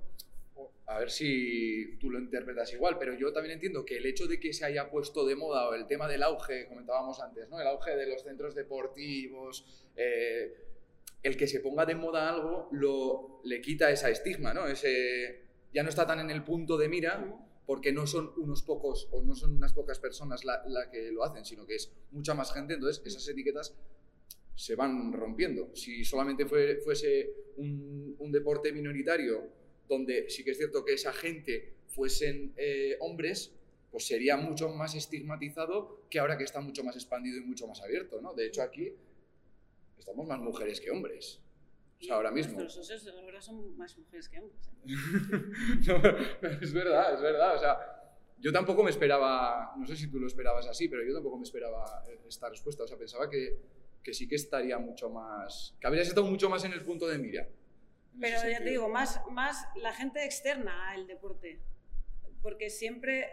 a 0.87 0.99
ver 0.99 1.11
si 1.11 1.97
tú 1.99 2.11
lo 2.11 2.19
interpretas 2.19 2.73
igual, 2.73 2.99
pero 2.99 3.15
yo 3.15 3.33
también 3.33 3.55
entiendo 3.55 3.85
que 3.85 3.97
el 3.97 4.07
hecho 4.07 4.27
de 4.27 4.39
que 4.39 4.53
se 4.53 4.65
haya 4.65 4.91
puesto 4.91 5.25
de 5.25 5.35
moda 5.35 5.69
o 5.69 5.75
el 5.75 5.87
tema 5.87 6.09
del 6.09 6.23
auge, 6.23 6.67
comentábamos 6.69 7.21
antes, 7.21 7.49
¿no? 7.49 7.61
El 7.61 7.67
auge 7.67 7.97
de 7.97 8.07
los 8.07 8.23
centros 8.23 8.55
deportivos, 8.55 9.85
eh, 9.97 10.55
el 11.23 11.37
que 11.37 11.47
se 11.47 11.61
ponga 11.61 11.87
de 11.87 11.95
moda 11.95 12.29
algo 12.29 12.69
lo, 12.73 13.41
le 13.45 13.61
quita 13.61 13.91
esa 13.91 14.11
estigma, 14.11 14.53
¿no? 14.53 14.67
Ese, 14.67 15.41
ya 15.73 15.83
no 15.83 15.89
está 15.89 16.07
tan 16.07 16.21
en 16.21 16.31
el 16.31 16.45
punto 16.45 16.77
de 16.77 16.89
mira 16.89 17.41
porque 17.67 17.93
no 17.93 18.07
son 18.07 18.33
unos 18.37 18.63
pocos 18.63 19.09
o 19.11 19.23
no 19.23 19.35
son 19.35 19.57
unas 19.57 19.73
pocas 19.73 19.99
personas 19.99 20.45
la, 20.45 20.63
que 20.91 21.11
lo 21.11 21.25
hacen, 21.25 21.45
sino 21.45 21.67
que 21.67 21.77
es 21.77 21.93
mucha 22.11 22.35
más 22.35 22.53
gente, 22.53 22.75
entonces 22.75 23.03
esas 23.07 23.27
etiquetas 23.29 23.75
se 24.55 24.77
van 24.77 25.13
rompiendo. 25.13 25.75
Si 25.75 26.05
solamente 26.05 26.47
fuese 26.47 27.35
un, 27.57 28.31
deporte 28.31 28.73
minoritario 28.73 29.49
donde 29.89 30.31
sí 30.31 30.45
que 30.45 30.53
es 30.53 30.59
cierto 30.59 30.85
que 30.85 30.95
esa 30.95 31.13
gente 31.13 31.75
fuesen 31.89 32.53
eh, 32.57 32.97
hombres, 33.01 33.53
pues 33.91 34.07
sería 34.07 34.37
mucho 34.37 34.69
más 34.71 34.95
estigmatizado 34.95 36.05
que 36.11 36.19
ahora 36.19 36.37
que 36.37 36.45
está 36.45 36.61
mucho 36.61 36.83
más 36.83 36.97
expandido 36.97 37.39
y 37.39 37.41
mucho 37.43 37.67
más 37.67 37.81
abierto, 37.81 38.21
¿no? 38.21 38.35
De 38.35 38.47
hecho 38.47 38.63
aquí 38.63 38.93
estamos 39.99 40.27
más 40.27 40.41
mujeres 40.41 40.81
que 40.81 40.91
hombres 40.91 41.41
ahora 42.11 42.31
mismo. 42.31 42.61
Los 42.61 42.75
socios 42.75 43.07
ahora 43.09 43.41
son 43.41 43.77
más 43.77 43.97
mujeres 43.97 44.29
que 44.29 44.39
hombres. 44.39 44.69
¿eh? 44.69 44.83
es 46.61 46.73
verdad, 46.73 47.15
es 47.15 47.21
verdad. 47.21 47.57
O 47.57 47.59
sea, 47.59 47.79
yo 48.39 48.53
tampoco 48.53 48.83
me 48.83 48.91
esperaba, 48.91 49.75
no 49.77 49.87
sé 49.87 49.97
si 49.97 50.09
tú 50.11 50.19
lo 50.19 50.27
esperabas 50.27 50.67
así, 50.67 50.89
pero 50.89 51.03
yo 51.05 51.15
tampoco 51.15 51.39
me 51.39 51.45
esperaba 51.45 52.05
esta 52.27 52.49
respuesta. 52.49 52.85
O 52.85 52.87
sea, 52.87 52.99
pensaba 52.99 53.29
que, 53.31 53.59
que 54.03 54.13
sí 54.13 54.29
que 54.29 54.37
estaría 54.37 54.79
mucho 54.79 55.09
más, 55.11 55.75
que 55.81 55.87
habrías 55.87 56.09
estado 56.09 56.27
mucho 56.27 56.51
más 56.51 56.65
en 56.65 56.73
el 56.73 56.85
punto 56.85 57.07
de 57.07 57.19
mira. 57.19 57.49
Pero 58.21 58.49
ya 58.49 58.59
te 58.59 58.71
digo, 58.71 58.89
más, 58.89 59.21
más 59.31 59.67
la 59.77 59.93
gente 59.93 60.25
externa 60.25 60.91
al 60.91 61.07
deporte. 61.07 61.61
Porque 62.43 62.71
siempre, 62.71 63.29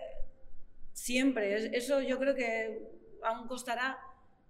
siempre, 0.93 1.77
eso 1.77 2.01
yo 2.01 2.17
creo 2.17 2.35
que 2.35 2.81
aún 3.23 3.47
costará 3.47 3.99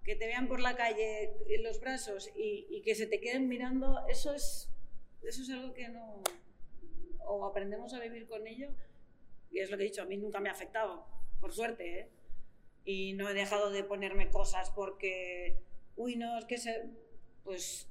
que 0.04 0.16
te 0.16 0.28
vean 0.28 0.48
por 0.48 0.60
la 0.60 0.76
calle 0.76 1.34
en 1.50 1.64
los 1.64 1.80
brazos 1.80 2.30
y, 2.36 2.82
que 2.82 2.96
se 2.96 3.08
te 3.08 3.20
queden 3.20 3.48
mirando, 3.48 4.00
eso 4.10 4.34
es, 4.34 4.70
eso 5.24 5.42
es 5.44 5.50
algo 5.50 5.74
que 5.74 5.90
no... 5.90 6.22
O 7.26 7.46
aprendemos 7.46 7.94
a 7.94 8.00
vivir 8.00 8.28
con 8.28 8.48
ello, 8.48 8.70
y 9.52 9.60
es 9.60 9.70
lo 9.70 9.78
que 9.78 9.84
he 9.84 9.88
dicho, 9.88 10.02
a 10.02 10.06
mí 10.06 10.18
nunca 10.18 10.40
me 10.40 10.50
ha 10.50 10.54
afectado, 10.54 11.06
por 11.40 11.54
suerte, 11.54 12.00
¿eh? 12.00 12.10
Y 12.84 13.14
no 13.14 13.30
he 13.30 13.34
dejado 13.34 13.70
de 13.70 13.84
ponerme 13.84 14.32
cosas 14.32 14.72
porque, 14.72 15.62
uy, 15.96 16.16
no, 16.16 16.38
es 16.40 16.46
que 16.46 16.58
se... 16.58 16.90
Pues 17.44 17.91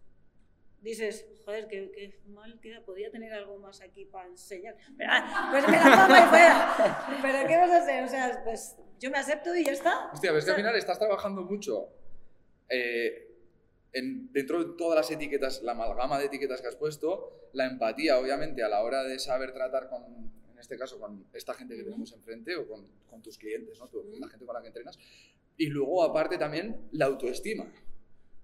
dices, 0.81 1.27
joder, 1.45 1.69
qué, 1.69 2.21
mal 2.27 2.59
queda, 2.61 2.85
podía 2.85 3.11
tener 3.11 3.33
algo 3.33 3.59
más 3.59 3.81
aquí 3.81 4.05
para 4.05 4.29
enseñar. 4.29 4.77
Pero, 4.97 5.11
ah, 5.13 5.49
pues 5.51 5.69
me 5.69 5.77
la 5.77 6.07
tomo 6.07 6.17
y 6.17 6.29
fuera. 6.29 7.21
Pero 7.23 7.49
¿qué 7.49 7.57
vas 7.57 7.71
a 7.71 7.77
hacer? 7.83 8.05
O 8.05 8.09
sea, 8.09 8.43
pues 8.45 8.77
yo 8.99 9.11
me 9.11 9.19
acepto 9.19 9.55
y 9.55 9.65
ya 9.65 9.73
está. 9.73 10.11
Hostia, 10.13 10.33
ves 10.33 10.45
que 10.45 10.51
al 10.51 10.57
final 10.57 10.77
estás 10.77 10.99
trabajando 10.99 11.43
mucho 11.43 11.89
eh, 12.69 13.29
dentro 13.93 14.65
de 14.65 14.77
todas 14.77 14.97
las 14.97 15.11
etiquetas, 15.11 15.63
la 15.63 15.73
amalgama 15.73 16.19
de 16.19 16.27
etiquetas 16.27 16.61
que 16.61 16.69
has 16.69 16.77
puesto, 16.77 17.49
la 17.53 17.67
empatía, 17.67 18.19
obviamente, 18.19 18.63
a 18.63 18.69
la 18.69 18.83
hora 18.83 19.03
de 19.03 19.19
saber 19.19 19.53
tratar 19.53 19.89
con, 19.89 20.03
en 20.05 20.59
este 20.59 20.79
caso, 20.79 20.99
con 21.01 21.27
esta 21.33 21.55
gente 21.55 21.77
que 21.77 21.83
tenemos 21.83 22.13
enfrente 22.13 22.57
o 22.57 22.69
con, 22.69 22.87
con 23.09 23.23
tus 23.23 23.37
clientes, 23.37 23.79
¿no? 23.79 23.89
la 24.19 24.29
gente 24.29 24.47
con 24.47 24.55
la 24.55 24.63
que 24.63 24.69
entrenas. 24.69 24.99
Y 25.57 25.67
luego, 25.67 26.03
aparte, 26.03 26.39
también 26.39 26.89
la 26.93 27.07
autoestima. 27.07 27.71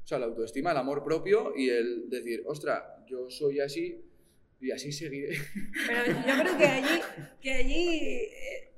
O 0.07 0.09
sea, 0.09 0.21
la 0.21 0.27
autoestima, 0.27 0.71
el 0.71 0.77
amor 0.77 1.03
propio 1.03 1.53
y 1.57 1.69
el 1.69 2.09
decir, 2.09 2.45
ostra, 2.47 3.05
yo 3.09 3.29
soy 3.29 3.59
así 3.59 4.05
y 4.61 4.71
así 4.71 4.93
seguiré. 4.93 5.37
Pero 5.89 6.13
yo 6.13 6.43
creo 6.43 6.57
que 6.57 6.65
allí, 6.65 7.01
que 7.41 7.53
allí 7.53 7.99
eh, 7.99 8.73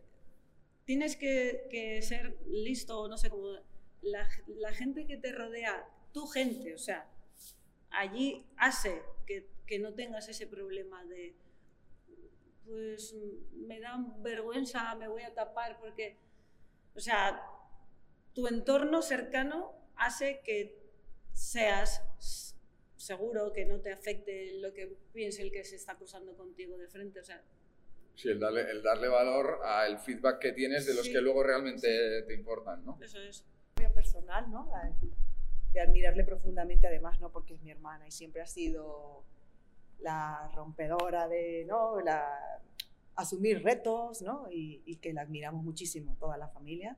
tienes 0.87 1.17
que, 1.17 1.69
que, 1.71 2.01
ser 2.01 2.35
listo, 2.47 3.07
no 3.09 3.19
sé 3.19 3.29
cómo 3.29 3.59
la, 4.01 4.73
gente 4.73 5.07
que 5.07 5.19
te 5.19 5.33
rodea, 5.33 5.87
tu 6.15 6.27
gente, 6.29 6.75
o 6.75 6.79
sea, 6.79 7.07
allí 7.91 8.47
hace 8.57 9.03
que, 9.27 9.79
no 9.81 9.93
tengas 9.93 10.31
ese 10.31 10.47
problema 10.47 11.05
de, 11.05 11.35
pues 12.65 13.15
me 13.53 13.81
da 13.81 14.03
vergüenza, 14.21 14.95
me 14.95 15.09
voy 15.09 15.25
a 15.25 15.35
tapar 15.35 15.79
porque, 15.79 16.17
o 16.95 17.01
sea, 17.01 17.39
tu 18.33 18.47
entorno 18.47 19.03
cercano 19.03 19.75
hace 19.95 20.41
que 20.43 20.78
seas 21.39 22.03
seguro, 22.97 23.53
que 23.53 23.65
no 23.65 23.81
te 23.81 23.93
afecte 23.93 24.59
lo 24.61 24.73
que 24.75 24.97
piense 25.13 25.43
el 25.43 25.53
que 25.53 25.65
se 25.65 25.77
está 25.77 25.95
cruzando 25.95 26.37
contigo 26.37 26.77
de 26.77 26.89
frente, 26.89 27.21
o 27.21 27.25
sea... 27.25 27.43
Sí, 28.17 28.29
el 28.29 28.41
darle, 28.41 28.69
el 28.69 28.83
darle 28.83 29.07
valor 29.09 29.61
al 29.65 30.01
feedback 30.01 30.41
que 30.41 30.53
tienes 30.53 30.87
de 30.87 30.95
los 30.95 31.09
que 31.09 31.21
luego 31.21 31.45
realmente 31.45 32.23
te 32.23 32.35
importan, 32.35 32.85
¿no? 32.85 32.99
Eso 33.01 33.21
es 33.21 33.45
personal, 33.95 34.51
¿no? 34.51 34.71
De 35.73 35.81
admirarle 35.81 36.25
profundamente 36.25 36.89
además, 36.89 37.21
¿no? 37.21 37.31
Porque 37.31 37.55
es 37.55 37.63
mi 37.63 37.71
hermana 37.71 38.07
y 38.09 38.11
siempre 38.11 38.43
ha 38.43 38.47
sido 38.47 39.25
la 40.01 40.51
rompedora 40.55 41.29
de, 41.29 41.65
¿no? 41.67 42.01
La, 42.01 42.61
asumir 43.15 43.63
retos, 43.63 44.23
¿no? 44.23 44.47
Y, 44.51 44.97
que 44.97 45.13
la 45.13 45.23
admiramos 45.23 45.65
muchísimo, 45.65 46.17
toda 46.19 46.37
la 46.37 46.49
familia, 46.49 46.97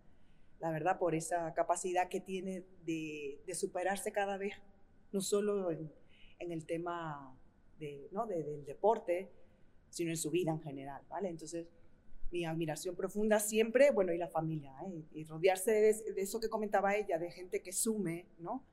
la 0.61 0.70
verdad, 0.70 0.99
por 0.99 1.14
esa 1.14 1.53
capacidad 1.55 2.09
que 2.09 2.20
tiene 2.20 2.64
de, 2.85 3.40
superarse 3.55 4.12
cada 4.12 4.37
vez, 4.37 4.55
no 5.12 5.20
solo 5.20 5.70
en, 5.70 5.90
el 6.38 6.66
tema 6.66 7.37
de, 7.79 8.09
¿no? 8.12 8.27
del 8.27 8.64
deporte, 8.66 9.31
sino 9.88 10.11
en 10.11 10.16
su 10.16 10.31
vida 10.31 10.53
en 10.53 10.61
general, 10.61 11.03
¿vale? 11.09 11.29
Entonces, 11.29 11.66
mi 12.31 12.44
admiración 12.44 12.94
profunda 12.94 13.40
siempre, 13.40 13.90
bueno, 13.90 14.12
y 14.12 14.18
la 14.18 14.29
familia, 14.29 14.73
¿eh? 14.87 15.03
y 15.12 15.25
rodearse 15.25 15.73
de, 15.73 16.20
eso 16.23 16.40
que 16.40 16.49
comentaba 16.49 16.94
ella, 16.94 17.18
de 17.18 17.31
gente 17.31 17.61
que 17.61 17.73
sume, 17.73 18.27
¿no? 18.38 18.64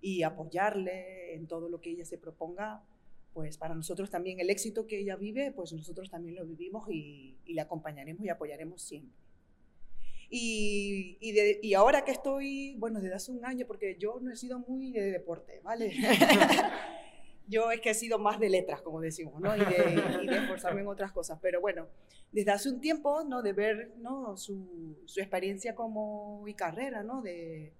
Y 0.00 0.22
apoyarle 0.22 1.34
en 1.34 1.46
todo 1.46 1.68
lo 1.68 1.80
que 1.80 1.90
ella 1.90 2.04
se 2.04 2.18
proponga, 2.18 2.84
pues 3.32 3.56
para 3.56 3.74
nosotros 3.74 4.10
también 4.10 4.38
el 4.38 4.50
éxito 4.50 4.86
que 4.86 5.00
ella 5.00 5.16
vive, 5.16 5.50
pues 5.50 5.72
nosotros 5.72 6.10
también 6.10 6.36
lo 6.36 6.44
vivimos 6.44 6.88
y, 6.88 7.38
y 7.46 7.54
le 7.54 7.62
acompañaremos 7.62 8.24
y 8.24 8.28
apoyaremos 8.28 8.80
siempre. 8.82 9.23
Y, 10.36 11.16
y, 11.20 11.32
y, 11.62 11.74
ahora 11.74 12.04
que 12.04 12.10
estoy, 12.10 12.74
bueno, 12.74 13.00
desde 13.00 13.14
hace 13.14 13.30
un 13.30 13.44
año, 13.44 13.68
porque 13.68 13.96
yo 14.00 14.18
no 14.20 14.32
he 14.32 14.36
sido 14.36 14.58
muy 14.58 14.90
de 14.90 15.12
deporte, 15.12 15.60
¿vale? 15.62 15.92
Yo 17.46 17.70
es 17.70 17.80
que 17.80 17.90
he 17.90 17.94
sido 17.94 18.18
más 18.18 18.40
de 18.40 18.48
letras, 18.50 18.82
como 18.82 19.00
decimos, 19.00 19.40
¿no? 19.40 19.54
Y 19.54 19.60
de, 19.60 20.36
esforzarme 20.38 20.80
en 20.80 20.88
otras 20.88 21.12
cosas. 21.12 21.38
Pero 21.40 21.60
bueno, 21.60 21.86
desde 22.32 22.50
hace 22.50 22.68
un 22.68 22.80
tiempo, 22.80 23.22
¿no? 23.22 23.42
De 23.42 23.52
ver, 23.52 23.92
¿no? 23.98 24.36
Su, 24.36 24.98
su 25.04 25.20
experiencia 25.20 25.76
como 25.76 26.42
y 26.48 26.54
carrera, 26.54 27.04
¿no? 27.04 27.22
De 27.22 27.72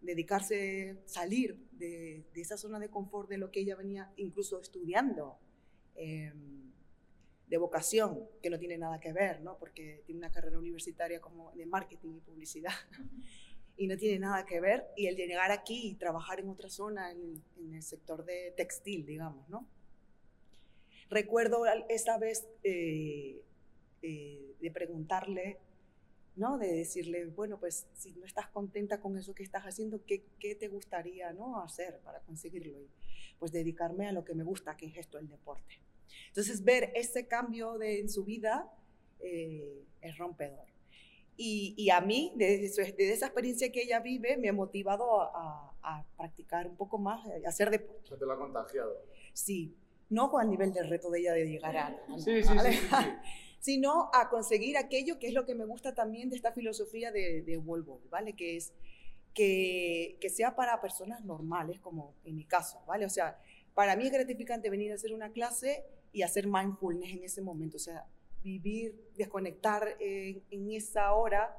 dedicarse, 0.00 0.96
salir 1.04 1.58
de, 1.72 2.24
de, 2.32 2.40
esa 2.40 2.56
zona 2.56 2.78
de 2.78 2.88
confort 2.88 3.28
de 3.28 3.36
lo 3.36 3.50
que 3.50 3.60
ella 3.60 3.76
venía 3.76 4.10
incluso 4.16 4.58
estudiando, 4.62 5.36
em, 5.94 6.67
de 7.48 7.56
vocación, 7.56 8.28
que 8.42 8.50
no 8.50 8.58
tiene 8.58 8.76
nada 8.76 9.00
que 9.00 9.12
ver, 9.12 9.40
¿no? 9.40 9.56
Porque 9.58 10.02
tiene 10.04 10.18
una 10.18 10.30
carrera 10.30 10.58
universitaria 10.58 11.20
como 11.20 11.52
de 11.52 11.66
marketing 11.66 12.16
y 12.16 12.20
publicidad 12.20 12.72
y 13.76 13.86
no 13.86 13.96
tiene 13.96 14.18
nada 14.18 14.44
que 14.44 14.60
ver. 14.60 14.86
Y 14.96 15.06
el 15.06 15.16
de 15.16 15.26
llegar 15.26 15.50
aquí 15.50 15.88
y 15.88 15.94
trabajar 15.94 16.40
en 16.40 16.48
otra 16.50 16.68
zona, 16.68 17.10
en, 17.10 17.42
el 17.72 17.82
sector 17.82 18.24
de 18.24 18.52
textil, 18.56 19.06
digamos, 19.06 19.48
¿no? 19.48 19.66
Recuerdo 21.10 21.64
esa 21.88 22.18
vez 22.18 22.46
eh, 22.64 23.42
eh, 24.02 24.56
de 24.60 24.70
preguntarle, 24.70 25.58
¿no? 26.36 26.58
De 26.58 26.70
decirle, 26.70 27.26
bueno, 27.26 27.58
pues 27.58 27.86
si 27.94 28.12
no 28.12 28.26
estás 28.26 28.48
contenta 28.48 29.00
con 29.00 29.16
eso 29.16 29.34
que 29.34 29.42
estás 29.42 29.64
haciendo, 29.64 30.04
¿qué, 30.04 30.24
qué 30.38 30.54
te 30.54 30.68
gustaría, 30.68 31.32
¿no? 31.32 31.62
Hacer 31.62 32.00
para 32.00 32.20
conseguirlo. 32.20 32.78
Y 32.78 32.90
pues 33.38 33.52
dedicarme 33.52 34.06
a 34.06 34.12
lo 34.12 34.24
que 34.24 34.34
me 34.34 34.44
gusta, 34.44 34.76
que 34.76 34.86
es 34.86 34.98
esto, 34.98 35.18
el 35.18 35.28
deporte. 35.28 35.87
Entonces, 36.28 36.64
ver 36.64 36.92
ese 36.94 37.26
cambio 37.26 37.78
de, 37.78 38.00
en 38.00 38.08
su 38.08 38.24
vida 38.24 38.70
eh, 39.20 39.84
es 40.00 40.18
rompedor. 40.18 40.66
Y, 41.36 41.74
y 41.76 41.90
a 41.90 42.00
mí, 42.00 42.32
desde, 42.36 42.92
desde 42.92 43.12
esa 43.12 43.26
experiencia 43.26 43.70
que 43.70 43.82
ella 43.82 44.00
vive, 44.00 44.36
me 44.36 44.48
ha 44.48 44.52
motivado 44.52 45.22
a, 45.22 45.76
a 45.82 46.04
practicar 46.16 46.66
un 46.66 46.76
poco 46.76 46.98
más, 46.98 47.24
a 47.26 47.48
hacer 47.48 47.70
deporte. 47.70 48.16
Te 48.16 48.26
lo 48.26 48.32
ha 48.32 48.38
contagiado. 48.38 49.04
Sí, 49.32 49.76
no 50.10 50.40
el 50.40 50.50
nivel 50.50 50.72
del 50.72 50.88
reto 50.88 51.10
de 51.10 51.20
ella 51.20 51.32
de 51.32 51.46
llegar 51.46 51.76
a... 51.76 51.96
Sí, 52.16 52.42
sí, 52.42 52.48
sí, 52.48 52.58
sí, 52.72 52.88
sino 53.60 54.10
a 54.12 54.28
conseguir 54.28 54.76
aquello 54.76 55.18
que 55.18 55.28
es 55.28 55.34
lo 55.34 55.44
que 55.44 55.54
me 55.54 55.64
gusta 55.64 55.94
también 55.94 56.30
de 56.30 56.36
esta 56.36 56.52
filosofía 56.52 57.12
de, 57.12 57.42
de 57.42 57.56
Ball, 57.56 57.84
¿vale? 58.10 58.34
Que 58.34 58.56
es 58.56 58.72
que, 59.34 60.16
que 60.20 60.30
sea 60.30 60.56
para 60.56 60.80
personas 60.80 61.24
normales, 61.24 61.78
como 61.80 62.14
en 62.24 62.36
mi 62.36 62.44
caso, 62.44 62.82
¿vale? 62.86 63.04
O 63.04 63.10
sea, 63.10 63.38
para 63.74 63.96
mí 63.96 64.06
es 64.06 64.12
gratificante 64.12 64.70
venir 64.70 64.92
a 64.92 64.94
hacer 64.94 65.12
una 65.12 65.30
clase 65.30 65.84
y 66.12 66.22
hacer 66.22 66.46
mindfulness 66.46 67.12
en 67.12 67.24
ese 67.24 67.42
momento, 67.42 67.76
o 67.76 67.80
sea, 67.80 68.06
vivir, 68.42 68.94
desconectar 69.16 69.96
en, 70.00 70.42
esa 70.72 71.12
hora 71.14 71.56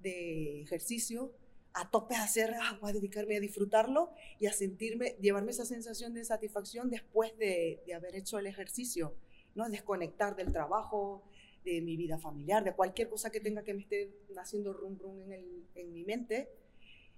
de 0.00 0.62
ejercicio 0.62 1.32
a 1.74 1.90
tope 1.90 2.14
a 2.16 2.24
hacer, 2.24 2.54
ah, 2.60 2.78
a 2.82 2.92
dedicarme 2.92 3.36
a 3.36 3.40
disfrutarlo 3.40 4.10
y 4.38 4.46
a 4.46 4.52
sentirme, 4.52 5.16
llevarme 5.20 5.52
esa 5.52 5.64
sensación 5.64 6.12
de 6.14 6.24
satisfacción 6.24 6.90
después 6.90 7.36
de, 7.38 7.82
de 7.86 7.94
haber 7.94 8.14
hecho 8.16 8.38
el 8.38 8.46
ejercicio, 8.46 9.14
¿no? 9.54 9.68
Desconectar 9.70 10.36
del 10.36 10.52
trabajo, 10.52 11.22
de 11.64 11.80
mi 11.80 11.96
vida 11.96 12.18
familiar, 12.18 12.64
de 12.64 12.72
cualquier 12.74 13.08
cosa 13.08 13.30
que 13.30 13.40
tenga 13.40 13.62
que 13.62 13.72
me 13.72 13.82
esté 13.82 14.10
haciendo 14.36 14.72
rum 14.72 14.98
rum 14.98 15.22
en, 15.22 15.32
el- 15.32 15.64
en 15.76 15.92
mi 15.92 16.04
mente, 16.04 16.48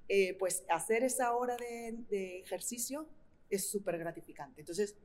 eh, 0.09 0.35
pues 0.39 0.65
hacer 0.69 1.03
esa 1.03 1.35
hora 1.35 1.57
de, 1.57 1.95
de 2.11 2.41
ejercicio 2.41 3.07
es 3.51 3.69
súper 3.71 3.99
gratificante. 3.99 4.61
Entonces, 4.61 4.97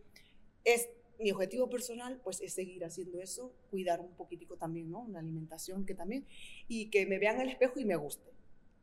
es 0.64 0.90
mi 1.20 1.32
objetivo 1.32 1.70
personal, 1.70 2.20
pues 2.24 2.42
es 2.42 2.54
seguir 2.54 2.84
haciendo 2.86 3.20
eso, 3.20 3.54
cuidar 3.70 4.00
un 4.00 4.12
poquitico 4.16 4.56
también, 4.56 4.90
¿no? 4.90 5.02
Una 5.02 5.20
alimentación 5.20 5.86
que 5.86 5.94
también, 5.94 6.26
y 6.68 6.90
que 6.90 7.06
me 7.06 7.20
vean 7.20 7.40
al 7.40 7.50
espejo 7.50 7.80
y 7.80 7.86
me 7.86 7.96
guste. 7.96 8.32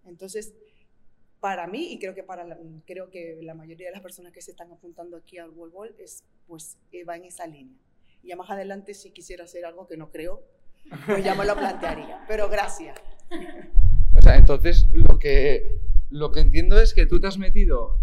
Entonces, 0.05 0.55
para 1.41 1.67
mí, 1.67 1.93
y 1.93 1.99
creo 1.99 2.15
que 2.15 2.23
para 2.23 2.45
la, 2.45 2.59
creo 2.87 3.11
que 3.11 3.39
la 3.43 3.55
mayoría 3.55 3.87
de 3.89 3.93
las 3.93 4.03
personas 4.03 4.33
que 4.33 4.43
se 4.43 4.51
están 4.51 4.71
apuntando 4.71 5.17
aquí 5.17 5.39
al 5.39 5.51
Wall 5.51 5.71
Ball, 5.71 5.95
es, 5.99 6.25
pues 6.47 6.77
eh, 6.93 7.05
va 7.05 7.17
en 7.17 7.25
esa 7.25 7.47
línea. 7.47 7.77
Y 8.23 8.29
ya 8.29 8.37
más 8.37 8.51
adelante, 8.51 8.95
si 8.95 9.11
quisiera 9.11 9.45
hacer 9.45 9.65
algo 9.65 9.87
que 9.87 9.97
no 9.97 10.11
creo, 10.11 10.43
pues 11.07 11.25
ya 11.25 11.35
me 11.35 11.45
lo 11.45 11.55
plantearía. 11.55 12.25
Pero 12.29 12.49
gracias. 12.49 12.99
O 14.15 14.23
sea, 14.23 14.37
entonces 14.37 14.87
lo 14.93 15.19
que, 15.19 15.79
lo 16.11 16.33
que 16.33 16.41
entiendo 16.41 16.81
es 16.81 16.95
que 16.95 17.07
tú 17.07 17.21
te 17.21 17.27
has 17.27 17.39
metido 17.39 17.99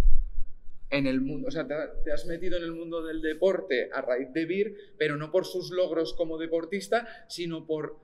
en 0.94 1.08
el 1.08 1.22
mundo, 1.22 1.48
o 1.48 1.52
sea, 1.52 1.66
te, 1.68 1.76
te 2.04 2.12
has 2.12 2.26
metido 2.26 2.58
en 2.58 2.64
el 2.64 2.72
mundo 2.72 3.02
del 3.04 3.22
deporte 3.22 3.90
a 3.92 4.02
raíz 4.02 4.32
de 4.32 4.46
Vir, 4.46 4.94
pero 4.98 5.18
no 5.18 5.32
por 5.32 5.46
sus 5.46 5.72
logros 5.72 6.14
como 6.14 6.38
deportista, 6.38 7.08
sino 7.28 7.66
por, 7.66 7.98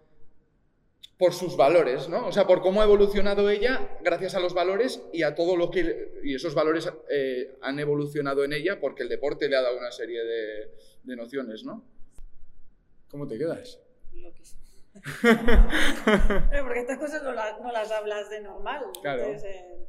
por 1.17 1.33
sus 1.33 1.55
valores, 1.57 2.09
¿no? 2.09 2.27
O 2.27 2.31
sea, 2.31 2.47
por 2.47 2.61
cómo 2.61 2.81
ha 2.81 2.85
evolucionado 2.85 3.49
ella 3.49 3.97
gracias 4.03 4.35
a 4.35 4.39
los 4.39 4.53
valores 4.53 5.01
y 5.13 5.23
a 5.23 5.35
todo 5.35 5.55
lo 5.55 5.69
que... 5.69 6.19
Y 6.23 6.33
esos 6.35 6.55
valores 6.55 6.89
eh, 7.09 7.57
han 7.61 7.77
evolucionado 7.79 8.43
en 8.43 8.53
ella 8.53 8.79
porque 8.79 9.03
el 9.03 9.09
deporte 9.09 9.49
le 9.49 9.55
ha 9.57 9.61
dado 9.61 9.77
una 9.77 9.91
serie 9.91 10.23
de, 10.23 10.71
de 11.03 11.15
nociones, 11.15 11.63
¿no? 11.65 11.83
¿Cómo 13.09 13.27
te 13.27 13.37
quedas? 13.37 13.79
Lo 14.13 14.33
que 14.33 14.45
sea. 14.45 14.59
Pero 16.51 16.63
porque 16.63 16.79
estas 16.79 16.97
cosas 16.97 17.21
no, 17.23 17.31
las- 17.33 17.59
no 17.61 17.71
las 17.71 17.91
hablas 17.91 18.29
de 18.29 18.41
normal. 18.41 18.83
Claro. 19.01 19.23
Entonces, 19.23 19.55
eh, 19.55 19.85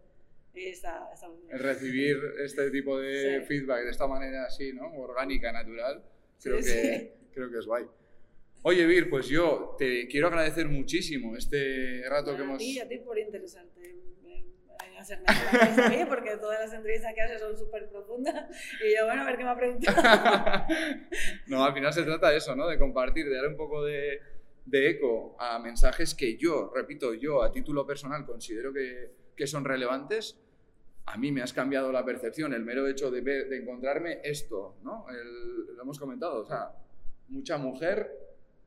está, 0.54 1.08
está 1.12 1.28
muy 1.28 1.42
bien. 1.46 1.58
recibir 1.58 2.16
este 2.44 2.70
tipo 2.70 2.98
de 2.98 3.40
Sí. 3.40 3.46
feedback 3.46 3.84
de 3.84 3.90
esta 3.90 4.06
manera 4.06 4.44
así, 4.44 4.72
¿no? 4.72 4.92
Orgánica, 4.94 5.52
natural, 5.52 6.02
creo, 6.42 6.62
Sí, 6.62 6.72
que, 6.72 6.98
sí. 6.98 7.10
creo 7.32 7.50
que 7.50 7.58
es 7.58 7.66
guay. 7.66 7.84
Oye, 8.62 8.84
Vir, 8.86 9.08
pues 9.08 9.26
yo 9.28 9.74
te 9.78 10.06
quiero 10.08 10.26
agradecer 10.26 10.68
muchísimo 10.68 11.36
este 11.36 12.02
rato 12.08 12.34
que 12.36 12.42
a 12.42 12.44
hemos... 12.44 12.58
ti 12.58 12.72
y 12.72 12.78
a 12.80 12.88
ti 12.88 12.98
por 12.98 13.18
en 13.18 13.30
hacerme 15.00 15.24
la 15.26 15.88
mí, 15.88 16.04
porque 16.08 16.36
todas 16.36 16.60
las 16.60 16.72
entrevistas 16.72 17.14
que 17.14 17.20
haces 17.22 17.40
son 17.40 17.56
súper 17.56 17.88
profundas. 17.88 18.46
Y 18.84 18.94
yo, 18.96 19.06
bueno, 19.06 19.22
a 19.22 19.24
ver 19.26 19.36
qué 19.36 19.44
me 19.44 19.50
ha 19.50 19.56
preguntado. 19.56 19.96
no, 21.46 21.64
al 21.64 21.72
final 21.74 21.92
se 21.92 22.02
trata 22.02 22.30
de 22.30 22.36
eso, 22.36 22.54
¿no? 22.54 22.68
De 22.68 22.78
compartir, 22.78 23.28
de 23.28 23.34
dar 23.36 23.46
un 23.48 23.56
poco 23.56 23.84
de, 23.84 24.20
de 24.66 24.90
eco 24.90 25.36
a 25.38 25.58
mensajes 25.58 26.14
que 26.14 26.36
yo, 26.36 26.70
repito, 26.74 27.14
yo 27.14 27.42
a 27.42 27.50
título 27.52 27.86
personal 27.86 28.24
considero 28.26 28.72
que, 28.72 29.10
que 29.36 29.46
son 29.46 29.64
relevantes. 29.64 30.38
A 31.06 31.16
mí 31.16 31.32
me 31.32 31.42
has 31.42 31.52
cambiado 31.52 31.90
la 31.92 32.04
percepción, 32.04 32.52
el 32.54 32.62
mero 32.64 32.86
hecho 32.86 33.10
de, 33.10 33.20
ver, 33.20 33.48
de 33.48 33.58
encontrarme 33.58 34.20
esto, 34.22 34.76
¿no? 34.82 35.06
El- 35.10 35.74
lo 35.76 35.82
hemos 35.82 35.98
comentado, 35.98 36.42
o 36.42 36.44
sea, 36.44 36.70
mucha 37.28 37.56
mujer, 37.58 38.10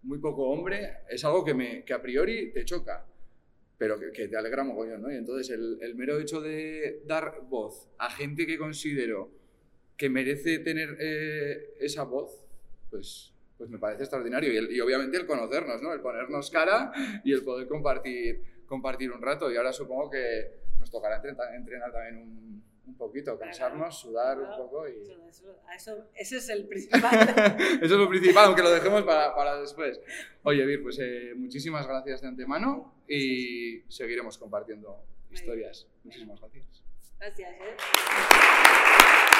muy 0.03 0.17
poco 0.17 0.49
hombre, 0.49 0.97
es 1.09 1.23
algo 1.23 1.45
que, 1.45 1.53
me, 1.53 1.83
que 1.85 1.93
a 1.93 2.01
priori 2.01 2.51
te 2.51 2.65
choca, 2.65 3.05
pero 3.77 3.99
que, 3.99 4.11
que 4.11 4.27
te 4.27 4.35
alegra 4.37 4.63
mogollón, 4.63 5.01
¿no? 5.01 5.11
Y 5.11 5.15
entonces 5.15 5.49
el, 5.51 5.77
el 5.81 5.95
mero 5.95 6.19
hecho 6.19 6.41
de 6.41 7.03
dar 7.05 7.41
voz 7.49 7.87
a 7.97 8.09
gente 8.09 8.45
que 8.45 8.57
considero 8.57 9.31
que 9.95 10.09
merece 10.09 10.59
tener 10.59 10.97
eh, 10.99 11.75
esa 11.79 12.03
voz, 12.03 12.45
pues, 12.89 13.31
pues 13.57 13.69
me 13.69 13.77
parece 13.77 14.03
extraordinario. 14.03 14.51
Y, 14.51 14.57
el- 14.57 14.71
y 14.71 14.81
obviamente 14.81 15.15
el 15.17 15.25
conocernos, 15.27 15.81
¿no? 15.81 15.93
El 15.93 16.01
ponernos 16.01 16.49
cara 16.49 16.91
y 17.23 17.31
el 17.31 17.43
poder 17.43 17.67
compartir, 17.67 18.43
compartir 18.67 19.11
un 19.11 19.21
rato. 19.21 19.51
Y 19.51 19.57
ahora 19.57 19.71
supongo 19.73 20.09
que 20.09 20.61
nos 20.79 20.89
tocará 20.91 21.15
entrenar, 21.55 21.91
también 21.91 22.17
un, 22.17 22.63
un 22.85 22.97
poquito, 22.97 23.37
cansarnos, 23.39 23.99
sudar 23.99 24.39
un 24.39 24.55
poco 24.57 24.87
y... 24.87 25.15
eso- 25.75 26.09
es 26.15 26.49
el 26.49 26.67
principal. 26.67 27.01
Eso 27.81 27.83
es 27.83 27.91
lo 27.91 28.09
principal, 28.09 28.45
aunque 28.45 28.61
lo 28.61 28.71
dejemos 28.71 29.03
para, 29.03 29.33
para 29.35 29.59
después. 29.61 29.99
Oye, 30.43 30.65
Vir, 30.65 30.83
pues 30.83 30.99
eh, 30.99 31.33
muchísimas 31.35 31.87
gracias 31.87 32.21
de 32.21 32.27
antemano 32.27 32.93
y 33.07 33.81
seguiremos 33.89 34.37
compartiendo 34.37 35.03
historias. 35.31 35.87
Muchísimas 36.03 36.39
gracias. 36.39 36.83
Gracias. 37.19 37.49
¿eh? 37.61 39.32